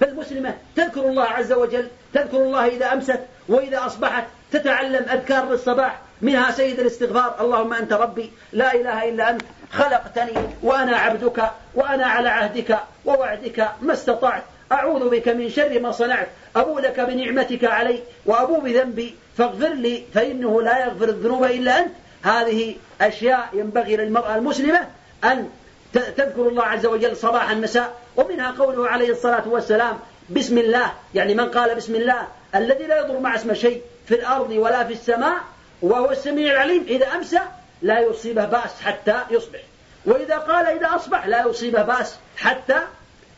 [0.00, 6.50] فالمسلمة تذكر الله عز وجل تذكر الله إذا أمست وإذا أصبحت تتعلم أذكار للصباح منها
[6.50, 7.36] سيد الاستغفار.
[7.40, 9.42] اللهم أنت ربي لا إله إلا أنت
[9.72, 14.42] خلقتني وأنا عبدك وأنا على عهدك ووعدك ما استطعت.
[14.72, 19.14] أعوذ بك من شر ما صنعت أبو لك بنعمتك علي وأبو بذنبي.
[19.38, 21.92] فاغفر لي فإنه لا يغفر الذنوب إلا أنت.
[22.22, 24.80] هذه أشياء ينبغي للمرأة المسلمة
[25.24, 25.48] أن
[25.92, 29.98] تذكر الله عز وجل صباحا مساء ومنها قوله عليه الصلاة والسلام
[30.30, 34.50] بسم الله يعني من قال بسم الله الذي لا يضر مع اسم شيء في الأرض
[34.50, 35.36] ولا في السماء
[35.82, 37.40] وهو السميع العليم إذا أمسى
[37.82, 39.60] لا يصيبه بأس حتى يصبح.
[40.06, 42.80] وإذا قال إذا أصبح لا يصيبه بأس حتى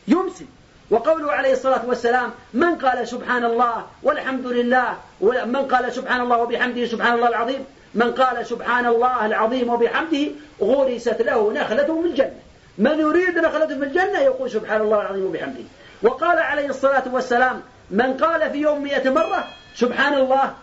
[0.07, 0.45] يمسي.
[0.89, 4.97] وقوله عليه الصلاة والسلام من قال سبحان الله والحمد لله
[5.45, 10.31] من قال سبحان الله وبحمده سبحان الله العظيم من قال سبحان الله العظيم وبحمده
[10.61, 12.39] غرست له نخلة في الجنة.
[12.77, 15.63] من يريد نخلة في الجنة يقول سبحان الله العظيم وبحمده.
[16.03, 20.53] وقال عليه الصلاة والسلام من قال في يوم مئة مرة سبحان الله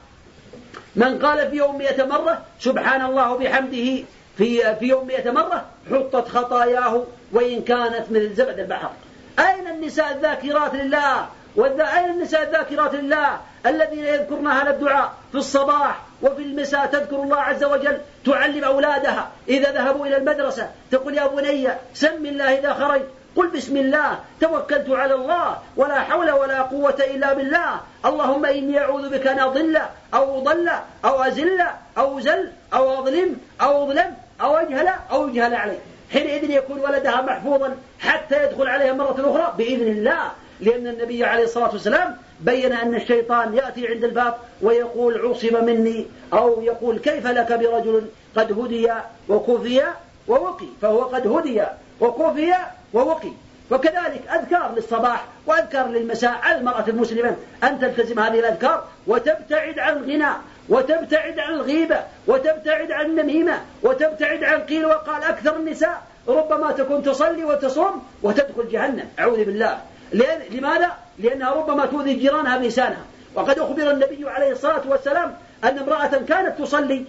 [0.97, 4.05] من قال في يوم مئة مرة سبحان الله وبحمده
[4.39, 8.91] في في يوم مئة مرة حطت خطاياه وإن كانت مثل زبد البحر.
[9.39, 11.27] أين النساء الذاكرات لله؟
[11.59, 17.65] أين النساء الذاكرات لله؟ الذين يذكرن هذا الدعاء في الصباح وفي المساء تذكر الله عز
[17.65, 19.31] وجل تعلم أولادها.
[19.49, 23.03] إذا ذهبوا إلى المدرسة تقول يا بني سم الله إذا خرج
[23.37, 27.81] قل بسم الله توكلت على الله ولا حول ولا قوة إلا بالله.
[28.05, 29.79] اللهم إني أعوذ بك أن أضل
[30.15, 30.69] أو أضل
[31.05, 31.61] أو أزل
[31.99, 35.79] أو زل أو أظلم أو أظلم أو أجهل أو يجهل علي.
[36.13, 40.31] حينئذ يكون ولدها محفوظا حتى يدخل عليها مرة أخرى بإذن الله.
[40.61, 46.63] لأن النبي عليه الصلاة والسلام بين أن الشيطان يأتي عند الباب ويقول عصم مني أو
[46.63, 48.07] يقول كيف لك برجل
[48.37, 48.93] قد هدي
[49.29, 49.83] وكفي
[50.29, 51.63] ووقي فهو قد هدي.
[52.01, 52.55] وكفي
[52.93, 53.33] ووقي.
[53.71, 57.37] وكذلك أذكار للصباح وأذكار للمساء على المرأة المسلمة.
[57.65, 60.31] أن تلتزم هذه الأذكار وتبتعد عن الغنى
[60.69, 66.03] وتبتعد عن الغيبة وتبتعد عن النميمة وتبتعد عن قيل وقال أكثر النساء.
[66.29, 69.09] ربما تكون تصلي وتصوم وتدخل جهنم.
[69.19, 69.79] أعوذ بالله.
[70.13, 73.05] لأن لماذا؟ لأنها ربما تؤذي جيرانها بلسانها.
[73.35, 75.35] وقد أخبر النبي عليه الصلاة والسلام
[75.65, 77.05] أن امرأة كانت تصلي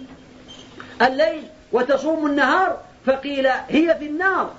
[1.02, 4.50] الليل وتصوم النهار فقيل هي في النار.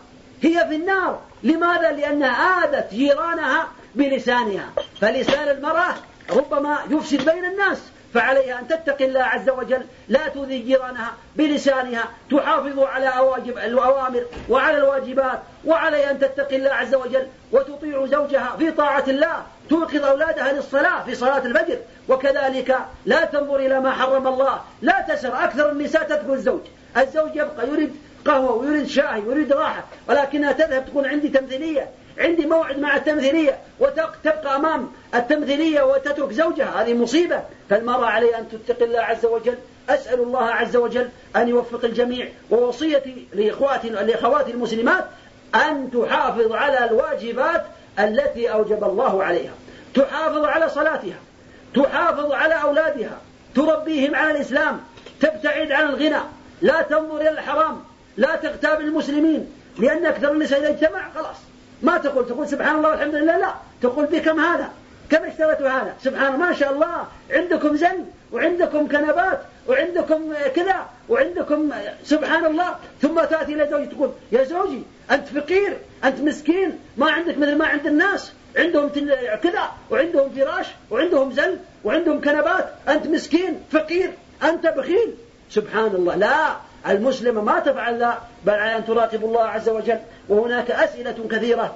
[0.43, 1.21] هي في النار.
[1.43, 4.69] لماذا؟ لأنها آذت جيرانها بلسانها.
[5.01, 5.93] فلسان المرأة
[6.29, 7.77] ربما يفسد بين الناس
[8.13, 9.85] فعليها أن تتقي الله عز وجل.
[10.07, 16.95] لا تؤذي جيرانها بلسانها تحافظ على أواجب الأوامر وعلى الواجبات وعليها أن تتقي الله عز
[16.95, 19.43] وجل وتطيع زوجها في طاعة الله.
[19.69, 21.77] توقظ أولادها للصلاة في صلاة الفجر.
[22.09, 24.61] وكذلك لا تنظر إلى ما حرم الله.
[24.81, 25.43] لا تسر.
[25.43, 26.61] أكثر النساء تذكر الزوج.
[26.97, 27.95] الزوج يبقى يريد
[28.25, 34.55] قهوة ويريد شاي ويريد راحة ولكنها تذهب تقول عندي تمثيلية عندي موعد مع التمثيلية وتبقى
[34.55, 37.43] أمام التمثيلية وتترك زوجها هذه مصيبة.
[37.69, 39.55] فالمرأة عليها أن تتقي الله عز وجل؟
[39.89, 42.27] أسأل الله عز وجل أن يوفق الجميع.
[42.51, 45.05] ووصيتي لإخواتي لأخواتي المسلمات
[45.55, 47.65] أن تحافظ على الواجبات
[47.99, 49.53] التي أوجب الله عليها.
[49.93, 51.19] تحافظ على صلاتها
[51.75, 53.17] تحافظ على أولادها
[53.55, 54.81] تربيهم على الإسلام
[55.19, 56.21] تبتعد عن الغنى
[56.61, 57.83] لا تنظر إلى الحرام
[58.17, 61.35] لا تغتاب المسلمين لأن أكثر النساء إذا اجتمع خلاص.
[61.81, 63.53] ما تقول تقول سبحان الله والحمد لله لا.
[63.81, 64.69] تقول بكم هذا؟
[65.09, 67.07] كم اشتريتوا هذا؟ سبحان ما شاء الله.
[67.31, 71.71] عندكم زن وعندكم كنبات وعندكم كذا وعندكم
[72.03, 72.75] سبحان الله.
[73.01, 77.65] ثم تأتي إلى زوجي تقول يا زوجي أنت فقير أنت مسكين ما عندك مثل ما
[77.65, 78.33] عند الناس.
[78.57, 78.89] عندهم
[79.43, 85.13] كذا وعندهم فراش وعندهم زل وعندهم كنبات أنت مسكين فقير أنت بخيل.
[85.49, 86.55] سبحان الله لا.
[86.87, 89.99] المسلمة ما تفعل لا بل على أن تراقب الله عز وجل.
[90.29, 91.75] وهناك أسئلة كثيرة.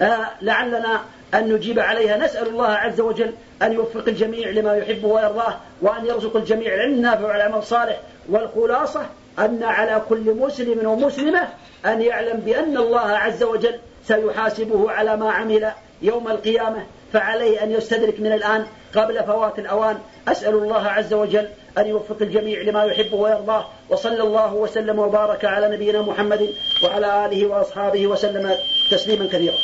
[0.00, 1.00] آه لعلنا
[1.34, 2.16] أن نجيب عليها.
[2.16, 3.32] نسأل الله عز وجل
[3.62, 9.06] أن يوفق الجميع لما يحبه ويرضاه وأن يرزق الجميع العلم النافع والعمل الصالح والخلاصة
[9.38, 11.48] أن على كل مسلم ومسلمة
[11.86, 15.70] أن يعلم بأن الله عز وجل سيحاسبه على ما عمل
[16.02, 16.86] يوم القيامة.
[17.12, 19.98] فعليه أن يستدرك من الآن قبل فوات الأوان.
[20.28, 21.48] أسأل الله عز وجل
[21.78, 23.66] أن يوفق الجميع لما يحبه ويرضاه.
[23.88, 26.54] وصلى الله وسلم وبارك على نبينا محمد
[26.84, 28.56] وعلى آله وأصحابه وسلم
[28.90, 29.56] تسليما كثيرا.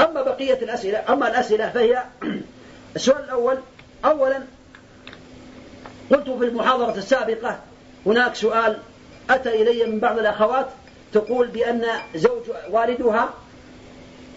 [0.00, 2.04] أما بقية الأسئلة أما الأسئلة فهي
[2.96, 3.58] السؤال الأول
[4.04, 4.42] أولا
[6.10, 7.58] قلت في المحاضرة السابقة
[8.06, 8.78] هناك سؤال
[9.30, 10.66] أتى إلي من بعض الأخوات
[11.12, 13.30] تقول بأن زوج والدها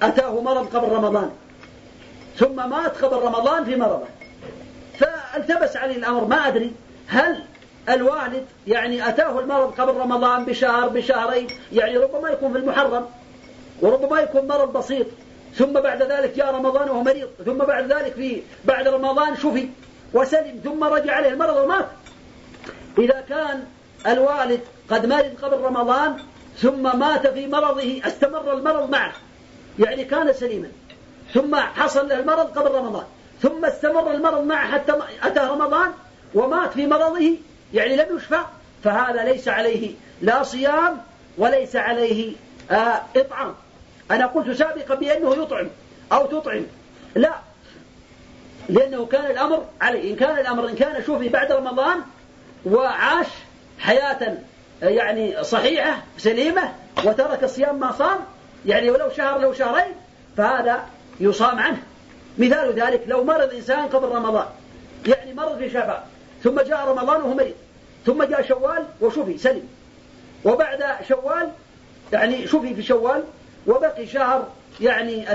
[0.01, 1.31] أتاه مرض قبل رمضان
[2.37, 4.07] ثم مات قبل رمضان في مرضه.
[5.33, 6.71] فالتبس عليه الأمر ما أدري.
[7.07, 7.43] هل
[7.89, 13.05] الوالد يعني أتاه المرض قبل رمضان بشهر بشهرين؟ يعني ربما يكون في المحرم
[13.81, 15.07] وربما يكون مرض بسيط.
[15.55, 17.29] ثم بعد ذلك جاء رمضان وهو مريض.
[17.45, 19.69] ثم بعد ذلك في بعد رمضان شفي
[20.13, 21.87] وسلم ثم رجع عليه المرض ومات.
[22.97, 23.63] إذا كان
[24.07, 26.17] الوالد قد مرض قبل رمضان
[26.57, 29.13] ثم مات في مرضه استمر المرض معه.
[29.79, 30.67] يعني كان سليما.
[31.33, 33.05] ثم حصل له المرض قبل رمضان.
[33.41, 35.91] ثم استمر المرض معه حتى أتى رمضان
[36.35, 37.37] ومات في مرضه
[37.73, 38.39] يعني لم يشفى
[38.83, 40.97] فهذا ليس عليه لا صيام
[41.37, 42.33] وليس عليه
[42.71, 43.55] آه إطعام.
[44.11, 45.67] أنا قلت سابقا بأنه يطعم
[46.11, 46.65] أو تطعم.
[47.15, 47.33] لا
[48.69, 50.11] لأنه كان الأمر عليه.
[50.11, 52.01] إن كان الأمر إن كان شوفي بعد رمضان
[52.65, 53.27] وعاش
[53.79, 54.37] حياة
[54.81, 56.73] يعني صحيحة سليمة
[57.05, 58.19] وترك الصيام ما صام
[58.65, 59.95] يعني ولو شهر لو شهرين
[60.37, 60.85] فهذا
[61.19, 61.83] يصام عنه.
[62.37, 64.45] مثال ذلك لو مرض إنسان قبل رمضان
[65.07, 65.99] يعني مرض في شعبان
[66.43, 67.55] ثم جاء رمضان وهو مريض
[68.05, 69.67] ثم جاء شوال وشفي سلم.
[70.45, 71.49] وبعد شوال
[72.13, 73.23] يعني شفي في شوال
[73.67, 74.47] وبقي شهر
[74.81, 75.25] يعني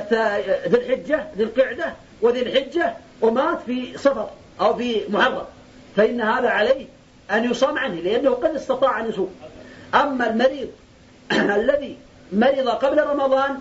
[0.68, 1.92] ذي الحجة ذي القعدة
[2.22, 4.30] وذي الحجة ومات في صفر
[4.60, 5.44] أو في محرم.
[5.96, 6.86] فإن هذا عليه
[7.30, 9.34] أن يصام عنه لأنه قد استطاع أن يصوم.
[9.94, 10.68] أما المريض
[11.32, 11.96] الذي
[12.32, 13.58] مرض قبل رمضان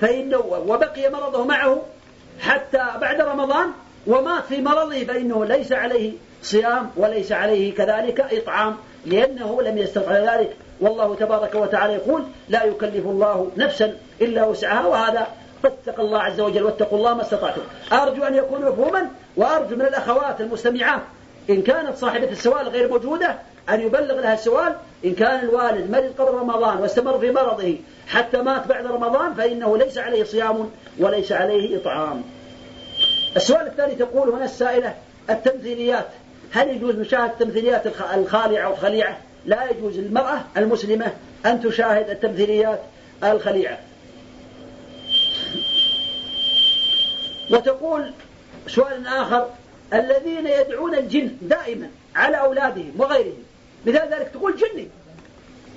[0.00, 1.82] فإنه وبقي مرضه معه
[2.40, 3.66] حتى بعد رمضان
[4.06, 6.12] ومات في مرضه فإنه ليس عليه
[6.42, 8.76] صيام وليس عليه كذلك إطعام
[9.06, 10.56] لأنه لم يستطع ذلك.
[10.80, 15.26] والله تبارك وتعالى يقول لا يكلف الله نفسا إلا وسعها وهذا
[15.62, 17.62] فاتقوا الله عز وجل واتقوا الله ما استطعتم.
[17.92, 21.00] أرجو أن يكون مفهوما وأرجو من الأخوات المستمعات
[21.50, 24.74] إن كانت صاحبة السؤال غير موجودة أن يبلغ لها السؤال
[25.04, 27.76] إن كان الوالد مرض قبل رمضان واستمر في مرضه
[28.08, 32.22] حتى مات بعد رمضان فإنه ليس عليه صيام وليس عليه إطعام.
[33.36, 34.94] السؤال الثاني تقول هنا السائلة
[35.30, 36.06] التمثيليات.
[36.52, 41.12] هل يجوز مشاهدة التمثيليات الخالعة والخليعة لا يجوز للمرأة المسلمة
[41.46, 42.80] أن تشاهد التمثيليات
[43.24, 43.78] الخليعة.
[47.50, 48.12] وتقول
[48.66, 49.50] سؤال آخر
[49.94, 53.44] الذين يدعون الجن دائما على أولادهم وغيرهم
[53.86, 54.88] مثال ذلك تقول جني.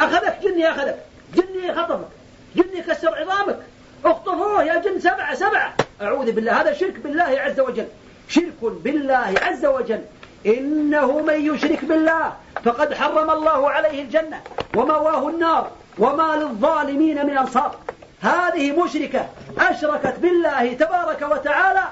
[0.01, 0.97] أخذك جني أخذك.
[1.35, 2.07] جني خطفك
[2.55, 3.59] جني كسر عظامك.
[4.05, 5.73] اخطفوه يا جن سبعة سبعة.
[6.01, 7.87] أعوذ بالله هذا شرك بالله عز وجل.
[8.29, 10.01] شرك بالله عز وجل.
[10.45, 12.33] إنه من يشرك بالله
[12.65, 14.41] فقد حرم الله عليه الجنة
[14.75, 17.75] ومواه النار وما للظالمين من أنصار.
[18.21, 19.29] هذه مشركة
[19.59, 21.83] أشركت بالله تبارك وتعالى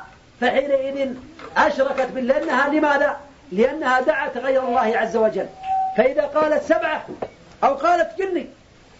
[0.41, 1.13] فحينئذ
[1.57, 2.39] أشركت بالله.
[2.39, 3.17] لأنها لماذا؟
[3.51, 5.47] لأنها دعت غير الله عز وجل.
[5.97, 7.05] فإذا قالت سبعة
[7.63, 8.47] أو قالت جني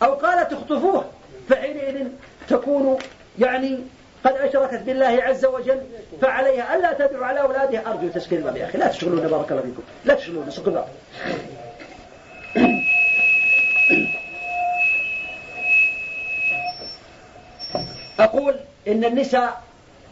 [0.04, 1.06] أو قالت اخطفوه
[1.50, 2.08] فحينئذ
[2.48, 2.98] تكون
[3.40, 3.80] يعني
[4.24, 5.82] قد أشركت بالله عز وجل
[6.22, 6.76] فعليها.
[6.76, 9.84] ألا تدعو على أولادها أرجو تسكين الباب يا أخي لا تشغلون بارك الله فيكم.
[10.06, 10.88] لا تشغلون سكوا الباب
[18.20, 18.56] أقول
[18.88, 19.62] إن النساء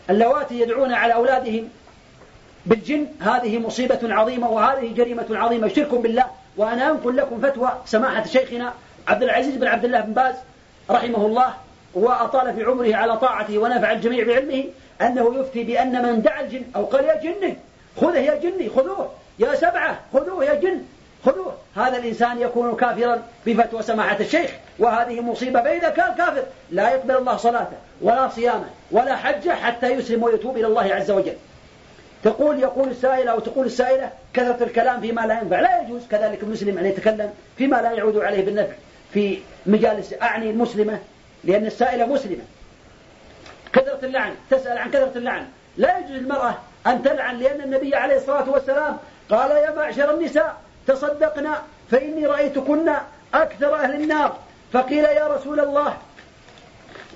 [0.10, 1.70] اللواتي يدعون على أولادهم
[2.66, 5.68] بالجن هذه مصيبة عظيمة وهذه جريمة عظيمة.
[5.68, 6.26] شرك بالله.
[6.58, 8.74] وأنا أنقل لكم فتوى سماحة شيخنا
[9.08, 10.36] عبد العزيز بن عبد الله بن باز.
[10.90, 11.54] رحمه الله
[11.94, 14.66] وأطال في عمره على طاعته ونفع الجميع بعلمه
[15.02, 17.58] أنه يفتي بأن من دعا الجن أو قال يا جني
[18.02, 19.10] خذه يا جني خذوه
[19.40, 20.82] يا سبعة خذوه يا جن
[21.26, 21.54] خذوه.
[21.76, 26.44] هذا الإنسان يكون كافرا بفتوى سماحة الشيخ وهذه مصيبة فإذا كان كافر.
[26.72, 31.34] لا يقبل الله صلاته ولا صيامه ولا حجه حتى يسلم ويتوب إلى الله عز وجل.
[32.24, 35.60] تقول يقول السائل أو تقول السائلة كثرة الكلام فيما لا ينفع.
[35.60, 38.74] لا يجوز كذلك المسلم أن يتكلم فيما لا يعود عليه بالنفع.
[39.14, 41.00] في مجالس أعني المسلمة
[41.44, 42.44] لأن السائلة مسلمة.
[43.74, 45.48] كثرة اللعن تسأل عن كثرة اللعن.
[45.78, 46.58] لا يجوز المرأة
[46.88, 48.98] أن تلعن لأن النبي عليه الصلاة والسلام
[49.30, 51.62] قال يا معشر النساء تصدقنا
[51.92, 52.94] فإني رأيتكن
[53.34, 54.40] أكثر أهل النار.
[54.74, 55.98] فقيل يا رسول الله.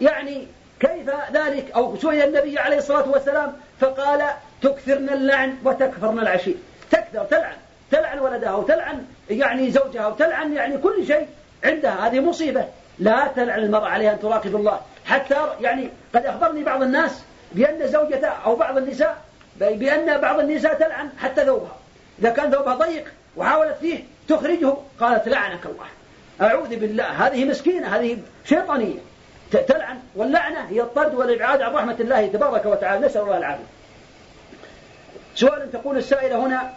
[0.01, 0.47] يعني
[0.79, 4.23] كيف ذلك؟ أو سئل النبي عليه الصلاة والسلام فقال
[4.61, 6.55] تكثرن اللعن وتكفرن العشير.
[6.91, 7.55] تكثر تلعن
[7.91, 11.27] تلعن ولدها وتلعن يعني زوجها وتلعن يعني كل شيء.
[11.63, 12.65] عندها هذه مصيبة
[12.99, 14.81] لا تلعن المرأة عليها أن تراقب الله.
[15.05, 19.21] حتى يعني قد أخبرني بعض الناس بأن زوجته أو بعض النساء
[19.59, 21.75] بأن بعض النساء تلعن حتى ثوبها.
[22.19, 25.85] إذا كان ثوبها ضيق وحاولت فيه تخرجه قالت لعنك الله.
[26.41, 27.27] أعوذ بالله.
[27.27, 28.99] هذه مسكينة هذه شيطانية.
[29.51, 33.05] تلعن واللعنة هي الطرد والإبعاد عن رحمة الله تبارك وتعالى.
[33.05, 33.63] نسأل الله العافية.
[35.35, 36.73] سؤال تقول السائلة هنا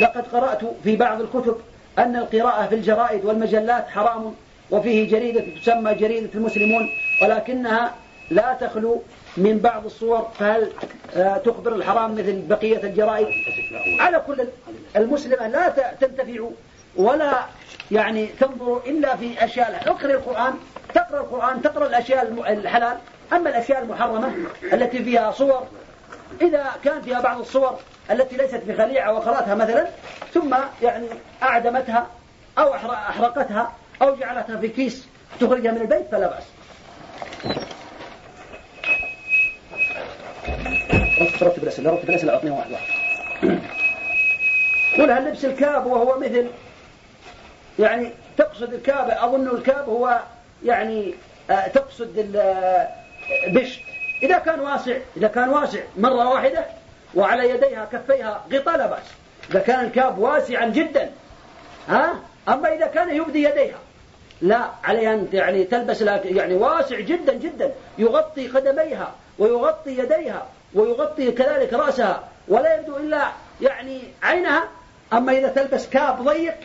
[0.00, 1.60] لقد قرأت في بعض الكتب
[1.98, 4.34] أن القراءة في الجرائد والمجلات حرام
[4.70, 6.90] وفيه جريدة تسمى جريدة المسلمون
[7.22, 7.94] ولكنها
[8.30, 9.02] لا تخلو
[9.36, 10.70] من بعض الصور فهل
[11.16, 13.26] آه، تخبر الحرام مثل بقية الجرائد؟
[14.00, 14.44] على كل
[14.96, 15.68] المسلمة لا
[16.00, 16.48] تنتفع
[16.96, 17.32] ولا
[17.90, 19.82] يعني تنظر إلا في أشياء.
[19.86, 20.54] اقرأ القرآن
[20.94, 22.96] تقرأ القرآن تقرأ الأشياء الحلال.
[23.32, 24.32] أما الأشياء المحرمة
[24.72, 25.66] التي فيها صور
[26.40, 27.78] إذا كان فيها بعض الصور
[28.10, 29.86] التي ليست بخليعة وقرأتها مثلا
[30.34, 31.06] ثم يعني
[31.42, 32.06] أعدمتها
[32.58, 35.06] أو أحرقتها أو جعلتها في كيس
[35.40, 36.44] تخرجها من البيت فلا بأس.
[41.42, 42.86] رتب الأسئلة رتب الأسئلة أعطني واحد واحد
[44.98, 46.46] قل هل لبس الكاب وهو مثل؟
[47.78, 50.20] يعني تقصد الكاب أظن الكاب هو
[50.64, 51.14] يعني
[51.50, 52.18] آه، تقصد
[53.46, 56.64] البشت آه، إذا كان واسع إذا كان واسع مرة واحدة
[57.14, 59.02] وعلى يديها كفيها غطاء لا بأس.
[59.50, 61.10] إذا كان الكاب واسعا جدا
[61.88, 62.14] ها؟
[62.48, 63.78] أما إذا كان يبدي يديها
[64.42, 67.72] لا عليها أن يعني تلبس يعني واسع جدا جدا.
[67.98, 73.28] يغطي قدميها ويغطي يديها ويغطي كذلك رأسها ولا يبدو إلا
[73.60, 74.68] يعني عينها.
[75.12, 76.56] أما إذا تلبس كاب ضيق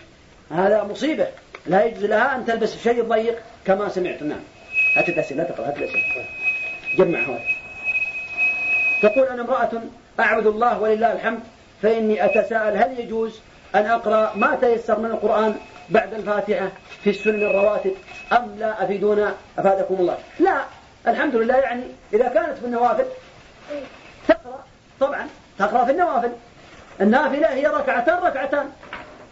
[0.52, 1.28] هذا مصيبة.
[1.66, 4.24] لا يجوز لها أن تلبس شيء ضيق كما سمعت.
[4.24, 4.40] نعم.
[4.98, 6.26] هات الأسئلة لا تقرأ هات الأسئلة.
[6.98, 7.40] جمعها
[9.02, 9.72] تقول أنا امرأة
[10.20, 11.40] أعبد الله ولله الحمد
[11.82, 13.40] فإني أتساءل هل يجوز
[13.76, 15.56] أن أقرأ ما تيسر من القرآن
[15.90, 16.72] بعد الفاتحة
[17.04, 17.92] في السنن الرواتب
[18.32, 20.64] أم لا أفيدونا أفادكم الله؟ لا
[21.08, 21.84] الحمد لله يعني
[22.14, 23.06] إذا كانت في النوافل
[24.28, 24.64] تقرأ
[25.00, 25.28] طبعا
[25.60, 26.32] تقرأ في النوافل
[27.02, 28.70] النافلة هي ركعتان ركعتان.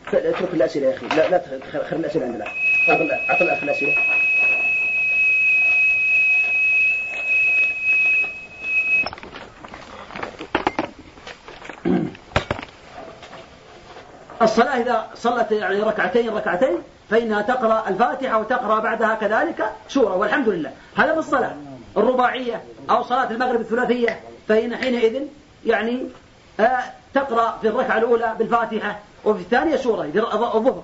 [0.07, 2.45] اترك الأسئلة يا أخي لا لا تخر الأسئلة عندنا.
[3.29, 3.95] أعطى الأخ الأسئلة.
[14.41, 16.77] الصلاة إذا صلت يعني ركعتين ركعتين
[17.09, 20.71] فإنها تقرأ الفاتحة وتقرأ بعدها كذلك سورة والحمد لله.
[20.95, 21.55] هذا في الصلاة
[21.97, 25.21] الرباعية أو صلاة المغرب الثلاثية فإن حينئذ
[25.65, 26.07] يعني
[26.59, 26.83] آه
[27.13, 30.03] تقرأ في الركعة الأولى بالفاتحة وفي الثانية سورة
[30.55, 30.83] الظهر.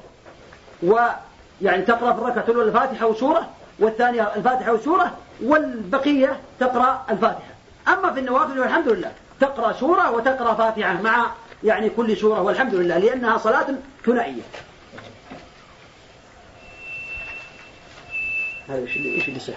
[0.83, 3.47] ويعني تقرأ في الركعة الأولى الفاتحة وسورة
[3.79, 5.11] والثانية الفاتحة وسورة
[5.43, 7.53] والبقية تقرأ الفاتحة.
[7.87, 11.25] أما في النوافل والحمد لله تقرأ سورة وتقرأ فاتحة مع
[11.63, 14.41] يعني كل سورة والحمد لله لأنها صلاة ثنائية.
[18.69, 19.55] هذا إيش اللي إيش اللي صح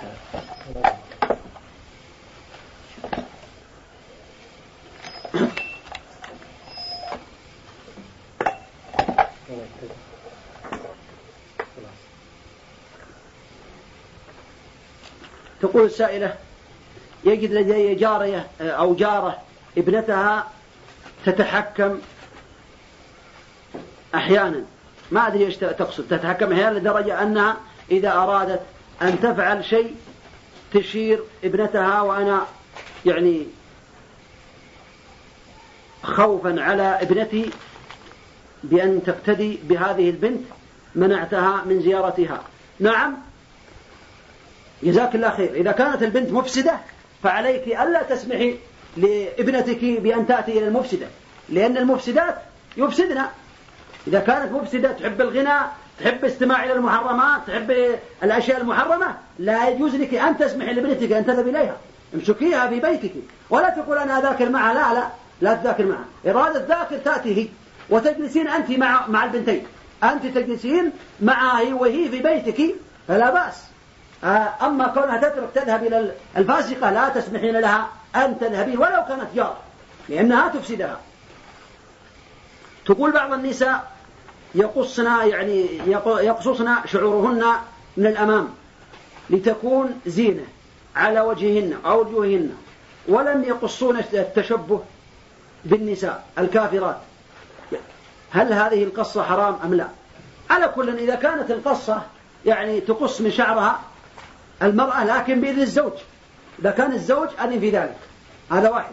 [15.61, 16.35] تقول السائلة
[17.25, 19.39] يجد لدي جارية أو جارة
[19.79, 20.51] ابنتها
[21.27, 21.99] تتحكم
[24.15, 24.65] أحيانا.
[25.11, 26.09] ما أدري إيش تقصد.
[26.09, 27.57] تتحكم أحيانا لدرجة أنها
[27.91, 28.61] إذا أرادت
[29.03, 29.95] أن تفعل شيء
[30.75, 32.47] تشير ابنتها وأنا
[33.07, 33.47] يعني
[36.03, 37.51] خوفا على ابنتي
[38.65, 40.45] بأن تقتدي بهذه البنت
[40.95, 42.43] منعتها من زيارتها.
[42.81, 43.17] نعم.
[44.83, 45.55] جزاك الله خير.
[45.55, 46.79] إذا كانت البنت مفسدة
[47.23, 48.57] فعليك ألا تسمحي
[48.97, 51.07] لابنتك بأن تأتي إلى المفسدة
[51.49, 52.35] لأن المفسدات
[52.77, 53.23] يفسدن
[54.07, 60.15] إذا كانت مفسدة تحب الغناء تحب استماع إلى المحرمات تحب الأشياء المحرمة لا يجوز لك
[60.15, 61.77] أن تسمحي لابنتك أن تذهب إليها.
[62.15, 63.13] امسكيها في بيتك.
[63.51, 65.07] ولا تقول أنا أذاكر معها لا لا
[65.41, 66.05] لا تذاكر معها.
[66.27, 67.49] إرادة ذاكر تأتي هي.
[67.91, 69.67] وتجلسين أنت مع مع البنتين.
[70.05, 72.75] أنت تجلسين معها هي وهي في بيتك
[73.09, 73.63] فلا بأس.
[74.25, 77.89] آه، أما كونها تترك تذهب إلى الفاسقة لا تسمحين لها.
[78.17, 79.57] أن تذهبين ولو كانت جار
[80.09, 81.01] لأنها تفسدها.
[82.87, 83.91] تقول بعض النساء
[84.55, 85.67] يقصنا يعني
[86.07, 87.45] يقصصن شعورهن
[87.97, 88.49] من الأمام
[89.31, 90.45] لتكون زينة
[90.97, 92.55] على وجههن أو وجوههن
[93.09, 94.83] ولم يقصون التشبه
[95.65, 96.97] بالنساء الكافرات.
[98.31, 99.89] هل هذه القصة حرام أم لا؟
[100.51, 102.03] على كل إذا كانت القصة
[102.47, 103.81] يعني تقص من شعرها
[104.63, 105.93] المرأة لكن بإذن الزوج.
[106.61, 107.97] إذا كان الزوج أذن في ذلك.
[108.51, 108.93] هذا واحد.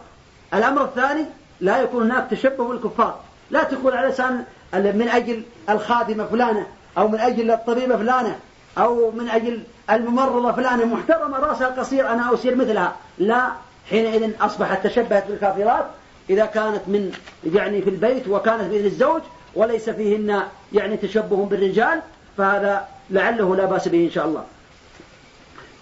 [0.53, 1.25] الأمر الثاني
[1.61, 3.19] لا يكون هناك تشبه بالكفار.
[3.51, 4.43] لا تقول على لسان
[4.73, 8.39] من أجل الخادمة فلانة أو من أجل الطبيبة فلانة
[8.77, 12.95] أو من أجل الممرضة فلانة محترمة رأسها قصير أنا أصير مثلها.
[13.17, 13.51] لا
[13.89, 15.85] حينئذ أصبحت تشبهت بالكافرات.
[16.29, 17.11] إذا كانت من
[17.53, 19.21] يعني في البيت وكانت بإذن الزوج
[19.55, 20.43] وليس فيهن
[20.73, 22.01] يعني تشبه بالرجال
[22.37, 24.43] فهذا لعله لا بأس به إن شاء الله.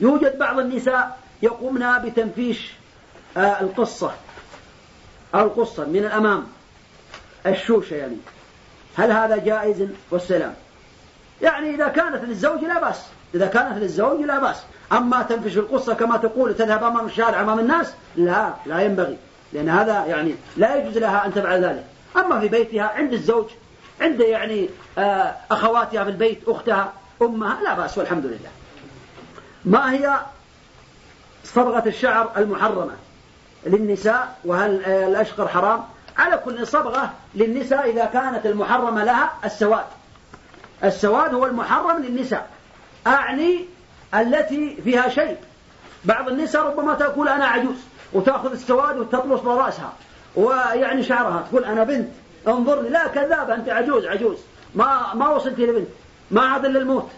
[0.02, 2.72] يوجد بعض النساء يقومن بتنفيش
[3.38, 4.12] آه، القصة.
[5.36, 6.48] القصة من الأمام.
[7.46, 8.18] الشوشة يعني.
[8.98, 10.54] هل هذا جائز؟ والسلام.
[11.42, 13.06] يعني إذا كانت للزوج لا بأس.
[13.36, 14.58] إذا كانت للزوج لا بأس.
[14.92, 19.18] أما تنفش القصة كما تقول تذهب أمام الشارع أمام الناس لا لا ينبغي.
[19.54, 21.86] لأن هذا يعني لا يجوز لها أن تفعل ذلك.
[22.18, 23.46] أما في بيتها عند الزوج
[24.02, 28.50] عند يعني آه، أخواتها في البيت أختها أمها لا بأس والحمد لله.
[29.66, 30.20] ما هي
[31.56, 32.92] صبغة الشعر المحرمة
[33.66, 35.84] للنساء وهل الأشقر حرام؟
[36.18, 39.86] على كل صبغة للنساء إذا كانت المحرمة لها السواد.
[40.84, 42.50] السواد هو المحرم للنساء.
[43.08, 43.66] أعني
[44.16, 45.38] التي فيها شيء.
[46.06, 47.78] بعض النساء ربما تقول أنا عجوز
[48.14, 49.94] وتأخذ السواد وتطلص برأسها
[50.36, 52.10] ويعني شعرها تقول أنا بنت
[52.48, 54.38] انظرني لا كذابة أنت عجوز عجوز.
[54.76, 55.88] ما ما وصلت إلى بنت
[56.32, 57.10] ما عاد إلا الموت.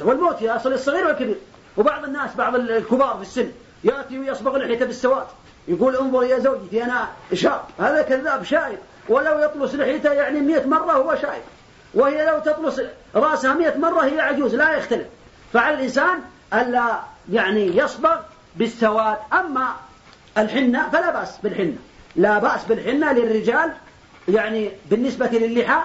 [0.00, 1.36] والموت يصل الصغير والكبير.
[1.76, 3.50] وبعض الناس بعض الكبار في السن
[3.84, 5.26] يأتي ويصبغ لحيته بالسواد.
[5.68, 8.78] يقول انظر يا زوجتي أنا شاب هذا كذاب شايب.
[9.08, 11.42] ولو يطلس لحيته يعني مئة مرة هو شايب.
[11.94, 12.80] وهي لو تطلس
[13.14, 15.06] رأسها مئة مرة هي عجوز لا يختلف.
[15.52, 16.20] فعلى الإنسان
[16.54, 17.00] ألا
[17.32, 18.16] يعني يصبغ
[18.56, 19.18] بالسواد.
[19.32, 19.74] أما
[20.38, 21.76] الحنة فلا بأس بالحنة.
[22.16, 23.72] لا بأس بالحنة للرجال
[24.28, 25.82] يعني بالنسبة للحى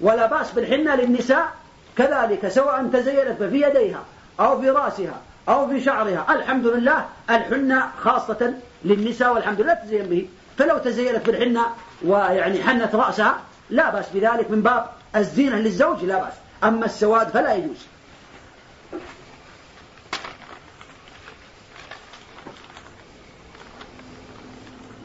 [0.00, 1.52] ولا بأس بالحنة للنساء
[1.98, 4.04] كذلك سواء تزينت في يديها
[4.40, 5.20] أو في رأسها.
[5.48, 6.26] أو في شعرها.
[6.34, 10.28] الحمد لله الحنة خاصة للنساء والحمد لله تزين به.
[10.58, 11.66] فلو تزينت بالحنة
[12.04, 13.38] ويعني حنت رأسها
[13.70, 14.86] لا بأس بذلك من باب
[15.16, 16.34] الزينة للزوج لا بأس.
[16.64, 17.86] أما السواد فلا يجوز.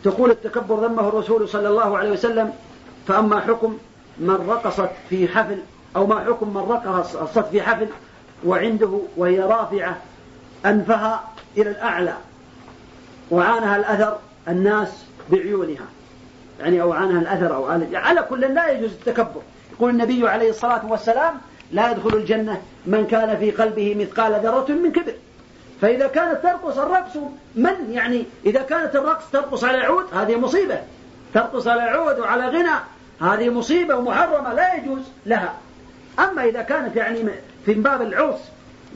[0.03, 2.53] تقول التكبر ذمه الرسول صلى الله عليه وسلم
[3.07, 3.77] فأما حكم
[4.17, 5.59] من رقصت في حفل
[5.95, 7.87] أو ما حكم من رقصت في حفل
[8.45, 9.97] وعنده وهي رافعة
[10.65, 11.23] أنفها
[11.57, 12.13] إلى الأعلى
[13.31, 15.85] وعانها الأثر الناس بعيونها.
[16.59, 19.41] يعني أو عنها الأثر أو على كل لا يجوز التكبر.
[19.71, 21.33] يقول النبي عليه الصلاة والسلام
[21.71, 25.13] لا يدخل الجنة من كان في قلبه مثقال ذرة من كبر.
[25.81, 27.17] فإذا كانت ترقص الرقص
[27.55, 30.81] من يعني إذا كانت الرقص ترقص على عود هذه مصيبة.
[31.33, 32.75] ترقص على عود وعلى غنى
[33.21, 35.53] هذه مصيبة ومحرمة لا يجوز لها.
[36.19, 37.23] أما إذا كانت يعني
[37.65, 38.39] في باب العرس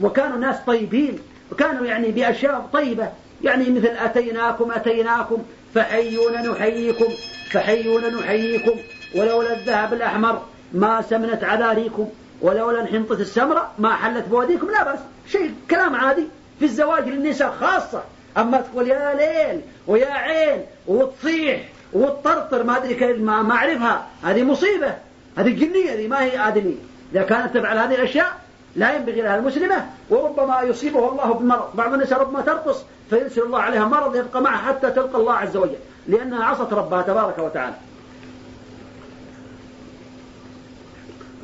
[0.00, 1.18] وكانوا ناس طيبين
[1.52, 3.08] وكانوا يعني بأشياء طيبة.
[3.42, 5.42] يعني مثل أتيناكم أتيناكم
[5.74, 7.12] فحيونا نحييكم
[7.50, 8.72] فحيونا نحييكم
[9.14, 10.42] ولولا الذهب الأحمر
[10.72, 12.08] ما سمنت عذاريكم
[12.40, 16.24] ولولا انحنطت السمرة ما حلت بوديكم لا بس شيء كلام عادي
[16.58, 18.02] في الزواج للنساء خاصة.
[18.36, 24.06] أما تقول يا ليل ويا عين وتصيح وتطرطر ما أدري كيف ما أعرفها.
[24.22, 24.94] هذه مصيبة
[25.38, 26.76] هذه جنية هذه ما هي آدمية.
[27.12, 28.43] إذا كانت تفعل هذه الأشياء
[28.76, 33.84] لا ينبغي لها المسلمة وربما يصيبه الله بمرض بعض النساء ربما ترقص فينزل الله عليها
[33.84, 35.76] مرض يبقى معها حتى تلقى الله عز وجل
[36.08, 37.74] لأنها عصت ربها تبارك وتعالى.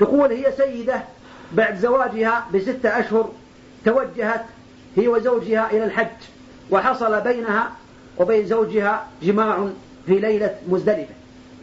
[0.00, 1.02] تقول هي سيدة
[1.52, 3.30] بعد زواجها بستة أشهر
[3.84, 4.44] توجهت
[4.96, 6.06] هي وزوجها إلى الحج
[6.70, 7.70] وحصل بينها
[8.18, 9.68] وبين زوجها جماع
[10.06, 11.14] في ليلة مزدلفة.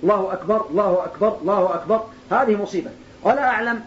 [0.04, 2.04] الله أكبر الله أكبر الله أكبر.
[2.32, 2.90] هذه مصيبة.
[3.24, 3.82] ولا أعلم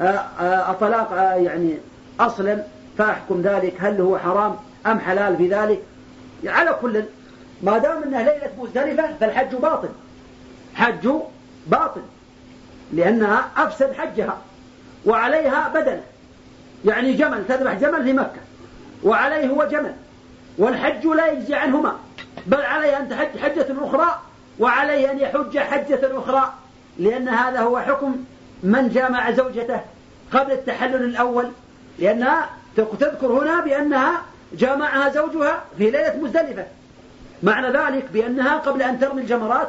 [0.00, 0.04] آه،
[0.40, 1.78] آه، الطلاق آه، يعني
[2.20, 2.62] أصلا
[2.98, 5.82] فأحكم ذلك هل هو حرام أم حلال في ذلك؟
[6.46, 7.04] على كل
[7.62, 9.88] ما دام أنه ليلة مزدلفة فالحج باطل.
[10.74, 11.08] حج
[11.66, 12.00] باطل
[12.92, 14.38] لأنها أفسد حجها
[15.06, 16.02] وعليها بدنه
[16.84, 18.40] يعني جمل تذبح جمل في مكة
[19.04, 19.92] وعليه هو جمل
[20.58, 21.96] والحج لا يجزي عنهما.
[22.46, 24.22] بل عليه أن تحج حجة أخرى
[24.58, 26.52] وعليه أن يحج حجة أخرى
[26.98, 28.16] لأن هذا هو حكم
[28.62, 29.80] من جامع زوجته
[30.32, 31.50] قبل التحلل الأول
[31.98, 36.66] لأنها تذكر هنا بأنها جامعها زوجها في ليلة مزدلفة.
[37.42, 39.68] معنى ذلك بأنها قبل أن ترمي الجمرات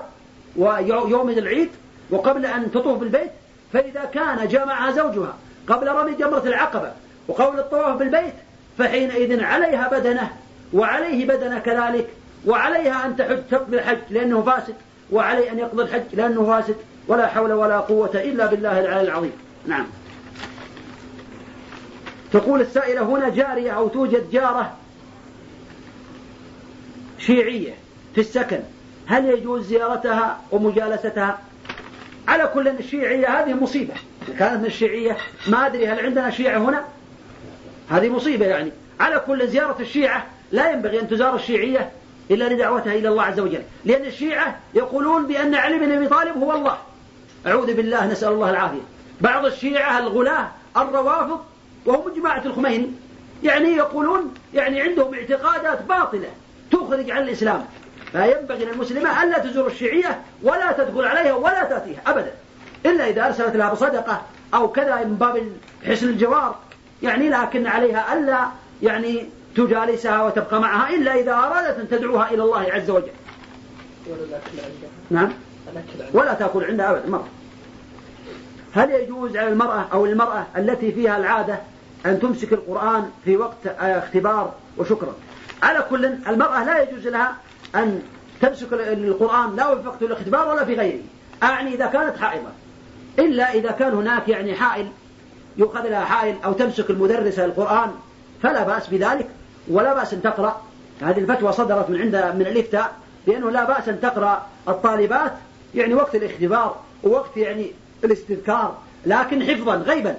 [0.55, 1.69] ويوم العيد
[2.09, 3.31] وقبل أن تطوف بالبيت
[3.73, 5.33] فإذا كان جامعها زوجها
[5.67, 6.91] قبل رمي جمرة العقبة
[7.27, 8.33] وقبل الطواف بالبيت
[8.77, 10.29] فحينئذ عليها بدنه
[10.73, 12.07] وعليه بدنه كذلك
[12.47, 14.75] وعليها أن تحج تقضي الحج لأنه فاسد
[15.11, 16.75] وعليه أن يقضي الحج لأنه فاسد
[17.09, 19.31] ولا حول ولا قوة إلا بالله العلي العظيم.
[19.67, 19.85] نعم.
[22.31, 24.73] تقول السائلة هنا جارية أو توجد جارة
[27.19, 27.73] شيعية
[28.15, 28.59] في السكن.
[29.05, 31.39] هل يجوز زيارتها ومجالستها؟
[32.27, 33.93] على كل الشيعية هذه مصيبة.
[34.39, 36.83] كانت من الشيعية ما أدري هل عندنا شيعة هنا؟
[37.89, 38.71] هذه مصيبة يعني.
[38.99, 41.91] على كل زيارة الشيعة لا ينبغي أن تزار الشيعية
[42.31, 43.61] إلا لدعوتها إلى الله عز وجل.
[43.85, 46.77] لأن الشيعة يقولون بأن علي بن أبي طالب هو الله.
[47.47, 48.81] أعوذ بالله نسأل الله العافية.
[49.21, 51.39] بعض الشيعة الغلاة الروافض
[51.85, 52.91] وهم جماعة الخميني
[53.43, 56.29] يعني يقولون يعني عندهم اعتقادات باطلة
[56.71, 57.65] تخرج عن الإسلام.
[58.11, 62.31] فينبغي للمسلمة ألا تزور الشيعية ولا تدخل عليها ولا تأتيها أبدا.
[62.85, 64.21] إلا إذا أرسلت لها بصدقة
[64.53, 65.51] أو كذا من باب
[65.87, 66.55] حسن الجوار
[67.03, 68.45] يعني لكن عليها ألا
[68.83, 73.11] يعني تجالسها وتبقى معها إلا إذا أرادت أن تدعوها إلى الله عز وجل.
[75.09, 75.33] نعم.
[76.13, 77.27] ولا تأكل عندها أبدا مرة
[78.73, 81.59] هل يجوز على المرأة أو المرأة التي فيها العادة
[82.05, 85.13] أن تمسك القرآن في وقت اختبار وشكرا؟
[85.63, 87.35] على كل المرأة لا يجوز لها
[87.75, 88.01] أن
[88.41, 91.01] تمسك القرآن لا في وقت الاختبار ولا في غيره.
[91.43, 92.49] أعني إذا كانت حائضة.
[93.19, 94.87] إلا إذا كان هناك يعني حائل
[95.57, 97.91] يؤخذ لها حائل أو تمسك المدرسة القرآن
[98.43, 99.27] فلا بأس بذلك
[99.67, 100.61] ولا بأس أن تقرأ.
[101.01, 102.93] هذه الفتوى صدرت من عند من الإفتاء
[103.27, 105.31] بأنه لا بأس أن تقرأ الطالبات
[105.75, 107.71] يعني وقت الاختبار ووقت يعني
[108.03, 110.15] الاستذكار لكن حفظا غيبا.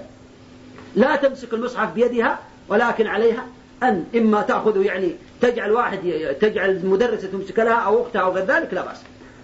[0.95, 2.39] لا تمسك المصحف بيدها
[2.69, 3.45] ولكن عليها
[3.83, 5.99] أن إما تأخذ يعني تجعل واحد
[6.41, 9.01] تجعل المدرسة تمسك لها أو أختها أو غير ذلك لا بأس.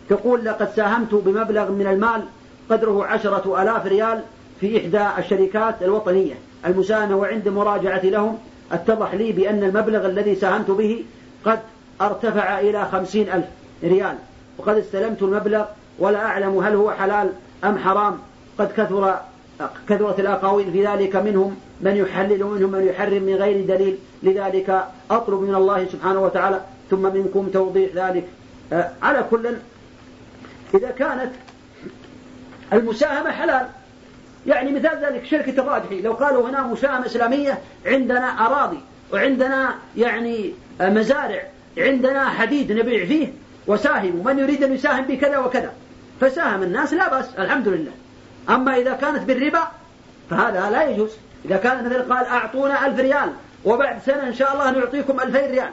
[0.09, 2.23] تقول لقد ساهمت بمبلغ من المال
[2.69, 4.21] قدره عشرة آلاف ريال
[4.59, 6.35] في إحدى الشركات الوطنية.
[6.65, 8.37] المساهمة وعند مراجعة لهم
[8.71, 11.03] اتضح لي بأن المبلغ الذي ساهمت به
[11.45, 11.59] قد
[12.01, 13.45] ارتفع إلى خمسين ألف
[13.83, 14.15] ريال.
[14.57, 15.65] وقد استلمت المبلغ
[15.99, 17.29] ولا أعلم هل هو حلال
[17.63, 18.17] أم حرام.
[18.57, 19.19] قد كثر
[19.89, 23.97] كثرت الأقاويل في ذلك منهم من يحلل ومنهم من يحرم من غير دليل.
[24.23, 28.23] لذلك أطلب من الله سبحانه وتعالى ثم منكم توضيح ذلك.
[28.73, 29.55] آه، على كل
[30.73, 31.31] إذا كانت
[32.73, 33.67] المساهمة حلال
[34.47, 38.79] يعني مثال ذلك شركة الراجحي لو قالوا هنا مساهمة إسلامية عندنا أراضي
[39.13, 41.43] وعندنا يعني مزارع
[41.77, 43.27] عندنا حديد نبيع فيه
[43.67, 45.71] وساهم ومن يريد أن يساهم بكذا وكذا؟
[46.21, 47.91] فساهم الناس لا بأس الحمد لله
[48.49, 49.67] أما إذا كانت بالربا
[50.29, 51.11] فهذا لا يجوز.
[51.45, 53.29] إذا كان مثل قال أعطونا ألف ريال
[53.65, 55.69] وبعد سنة إن شاء الله نعطيكم ألفين ريال.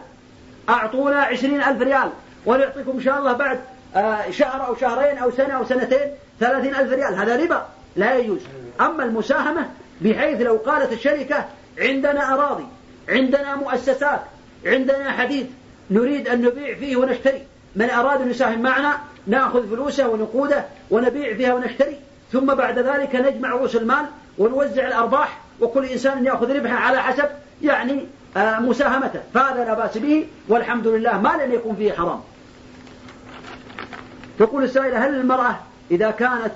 [0.68, 2.11] أعطونا عشرين ألف ريال
[2.47, 3.61] ونعطيكم إن شاء الله بعد
[3.97, 7.14] آه، شهر أو شهرين أو سنة أو سنتين ثلاثين ألف ريال.
[7.14, 7.66] هذا ربا
[7.97, 8.40] لا يجوز.
[8.80, 9.68] أما المساهمة
[10.01, 11.45] بحيث لو قالت الشركة
[11.78, 12.66] عندنا أراضي
[13.09, 14.20] عندنا مؤسسات
[14.66, 15.47] عندنا حديث
[15.90, 17.42] نريد أن نبيع فيه ونشتري.
[17.76, 21.96] من أراد أن يساهم معنا نأخذ فلوسه ونقوده ونبيع فيها ونشتري.
[22.32, 24.06] ثم بعد ذلك نجمع رؤوس المال
[24.38, 27.28] ونوزع الأرباح وكل إنسان يأخذ ربحه على حسب
[27.62, 28.06] يعني
[28.36, 29.20] آه، مساهمته.
[29.34, 32.20] فهذا لا بأس به والحمد لله ما لم يكن فيه حرام.
[34.38, 35.58] تقول السائلة هل المرأة
[35.90, 36.52] إذا كانت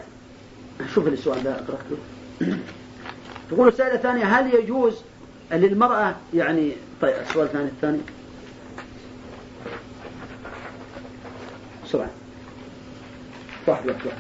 [0.95, 1.97] شوف السؤال ده أقرأته
[3.51, 5.03] تقول السائلة الثانية هل يجوز
[5.53, 8.01] للمرأة يعني طيب السؤال الثاني الثاني.
[11.85, 12.11] بسرعة.
[13.69, 14.17] واحد واحد واحد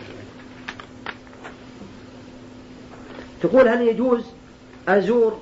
[3.42, 4.24] تقول هل يجوز
[4.88, 5.38] أزور